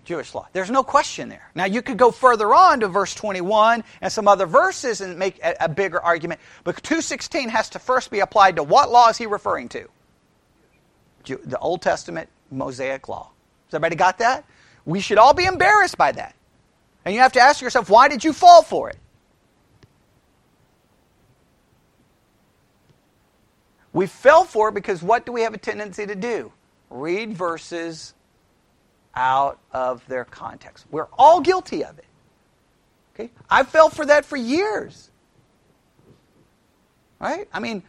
[0.07, 0.47] Jewish law.
[0.53, 1.51] There's no question there.
[1.53, 5.37] Now, you could go further on to verse 21 and some other verses and make
[5.43, 9.17] a, a bigger argument, but 216 has to first be applied to what law is
[9.17, 9.89] he referring to?
[11.25, 13.31] The Old Testament Mosaic law.
[13.65, 14.45] Has everybody got that?
[14.85, 16.33] We should all be embarrassed by that.
[17.03, 18.97] And you have to ask yourself, why did you fall for it?
[23.91, 26.53] We fell for it because what do we have a tendency to do?
[26.89, 28.13] Read verses
[29.17, 30.85] out of their context.
[30.91, 32.05] We're all guilty of it.
[33.15, 33.31] Okay?
[33.49, 35.09] I fell for that for years.
[37.19, 37.49] Right?
[37.51, 37.81] I mean,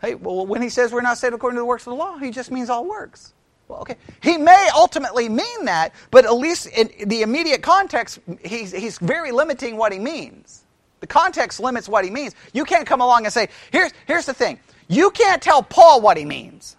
[0.00, 2.16] hey, well, when he says we're not saved according to the works of the law,
[2.16, 3.34] he just means all works.
[3.66, 3.96] Well, okay.
[4.22, 9.32] He may ultimately mean that, but at least in the immediate context, he's, he's very
[9.32, 10.64] limiting what he means.
[11.00, 12.36] The context limits what he means.
[12.52, 14.60] You can't come along and say, here's, here's the thing.
[14.86, 16.76] You can't tell Paul what he means.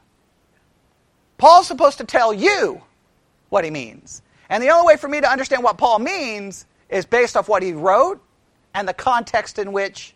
[1.38, 2.82] Paul's supposed to tell you
[3.56, 4.22] what he means.
[4.50, 7.64] And the only way for me to understand what Paul means is based off what
[7.64, 8.22] he wrote
[8.74, 10.14] and the context in which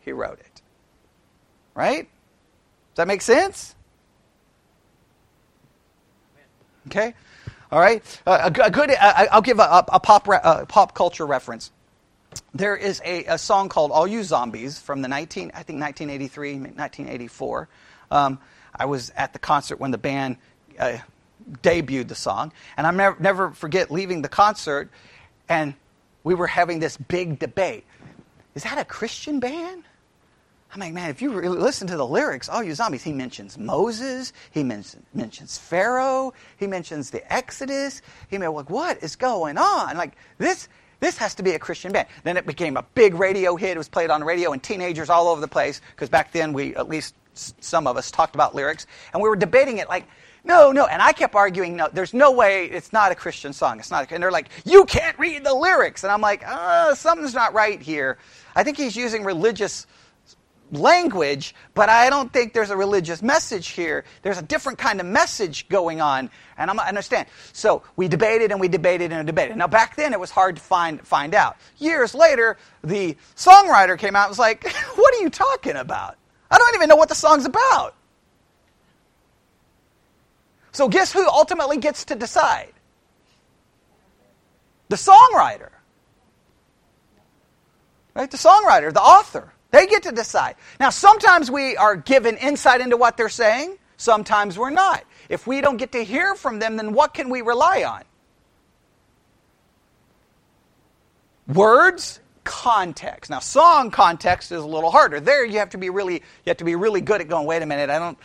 [0.00, 0.62] he wrote it.
[1.76, 2.08] Right?
[2.90, 3.76] Does that make sense?
[6.88, 7.14] Okay?
[7.70, 8.02] All right?
[8.26, 11.70] Uh, a, a, good, uh, I'll give a, a pop, re, a pop culture reference.
[12.52, 16.54] There is a, a, song called All You Zombies from the 19, I think 1983,
[16.54, 17.68] 1984.
[18.10, 18.40] Um,
[18.74, 20.38] I was at the concert when the band
[20.80, 20.98] uh,
[21.62, 22.52] debuted the song.
[22.76, 24.90] And I'll never, never forget leaving the concert,
[25.48, 25.74] and
[26.24, 27.84] we were having this big debate.
[28.54, 29.84] Is that a Christian band?
[30.74, 33.58] I'm like, man, if you really listen to the lyrics, all you zombies, he mentions
[33.58, 38.00] Moses, he mentions, mentions Pharaoh, he mentions the Exodus.
[38.30, 39.98] He may like, what is going on?
[39.98, 40.68] Like this,
[41.00, 42.08] this has to be a Christian band.
[42.24, 43.72] Then it became a big radio hit.
[43.72, 46.54] It was played on the radio, and teenagers all over the place, because back then
[46.54, 50.06] we, at least some of us, talked about lyrics, and we were debating it like,
[50.44, 50.86] no, no.
[50.86, 53.78] And I kept arguing, no, there's no way it's not a Christian song.
[53.78, 54.10] It's not.
[54.10, 56.02] And they're like, you can't read the lyrics.
[56.02, 58.18] And I'm like, uh, something's not right here.
[58.54, 59.86] I think he's using religious
[60.72, 64.04] language, but I don't think there's a religious message here.
[64.22, 67.28] There's a different kind of message going on, and I'm, I understand.
[67.52, 69.56] So we debated and we debated and we debated.
[69.56, 71.56] Now back then it was hard to find find out.
[71.78, 74.64] Years later, the songwriter came out and was like,
[74.94, 76.16] "What are you talking about?
[76.50, 77.94] I don't even know what the song's about."
[80.72, 82.72] So, guess who ultimately gets to decide?
[84.88, 85.70] The songwriter.
[88.14, 88.30] Right?
[88.30, 89.52] The songwriter, the author.
[89.70, 90.56] They get to decide.
[90.78, 95.04] Now, sometimes we are given insight into what they're saying, sometimes we're not.
[95.28, 98.02] If we don't get to hear from them, then what can we rely on?
[101.54, 103.30] Words, context.
[103.30, 105.20] Now, song context is a little harder.
[105.20, 107.46] There, you have to be really, you have to be really good at going.
[107.46, 108.18] Wait a minute, I don't.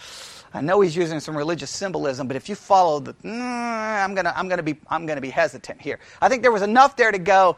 [0.58, 4.34] I know he's using some religious symbolism, but if you follow the, mm, I'm gonna,
[4.36, 6.00] I'm gonna be, I'm gonna be hesitant here.
[6.20, 7.58] I think there was enough there to go.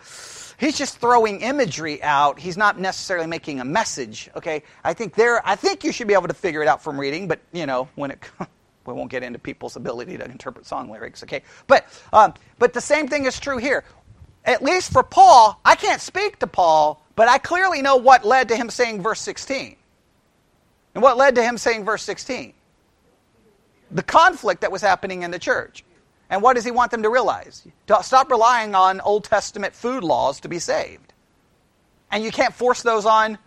[0.60, 2.38] He's just throwing imagery out.
[2.38, 4.30] He's not necessarily making a message.
[4.36, 7.00] Okay, I think there, I think you should be able to figure it out from
[7.00, 8.20] reading, but you know, when it,
[8.86, 11.24] we won't get into people's ability to interpret song lyrics.
[11.24, 13.86] Okay, but, um, but the same thing is true here.
[14.44, 18.50] At least for Paul, I can't speak to Paul, but I clearly know what led
[18.50, 19.78] to him saying verse 16.
[20.96, 22.56] And what led to him saying verse 16?
[23.92, 25.84] The conflict that was happening in the church.
[26.30, 27.68] And what does he want them to realize?
[28.02, 31.14] Stop relying on Old Testament food laws to be saved.
[32.12, 33.40] And you can't force those on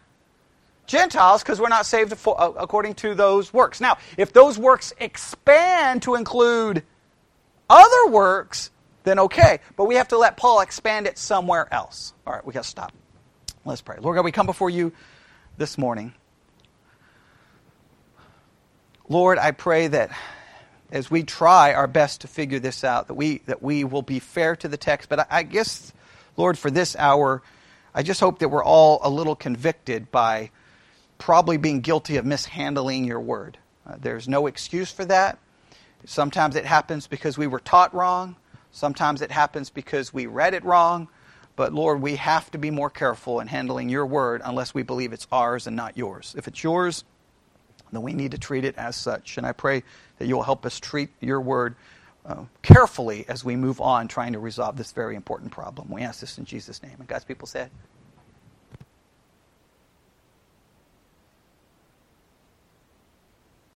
[0.87, 3.81] Gentiles because we're not saved uh, according to those works.
[3.81, 6.83] Now, if those works expand to include
[7.71, 8.71] other works,
[9.05, 9.61] then okay.
[9.77, 12.15] But we have to let Paul expand it somewhere else.
[12.27, 12.93] All right, we got to stop.
[13.65, 13.97] Let's pray.
[14.01, 14.93] Lord God, we come before you
[15.57, 16.15] this morning.
[19.13, 20.11] Lord, I pray that
[20.91, 24.21] as we try our best to figure this out, that we, that we will be
[24.21, 25.11] fair to the text.
[25.11, 25.93] But I, I guess,
[26.39, 27.43] Lord, for this hour,
[27.95, 30.51] I just hope that we're all a little convicted by
[31.19, 33.59] probably being guilty of mishandling your word.
[33.87, 35.39] Uh, there's no excuse for that.
[36.07, 38.35] Sometimes it happens because we were taught wrong.
[38.71, 41.07] Sometimes it happens because we read it wrong.
[41.55, 45.13] But Lord, we have to be more careful in handling your word unless we believe
[45.13, 46.35] it's ours and not yours.
[46.35, 47.05] If it's yours,
[47.93, 49.39] then we need to treat it as such.
[49.39, 49.83] And I pray
[50.19, 51.75] that you will help us treat your word
[52.25, 55.89] uh, carefully as we move on trying to resolve this very important problem.
[55.91, 56.97] We ask this in Jesus' name.
[56.99, 57.71] And God's people said,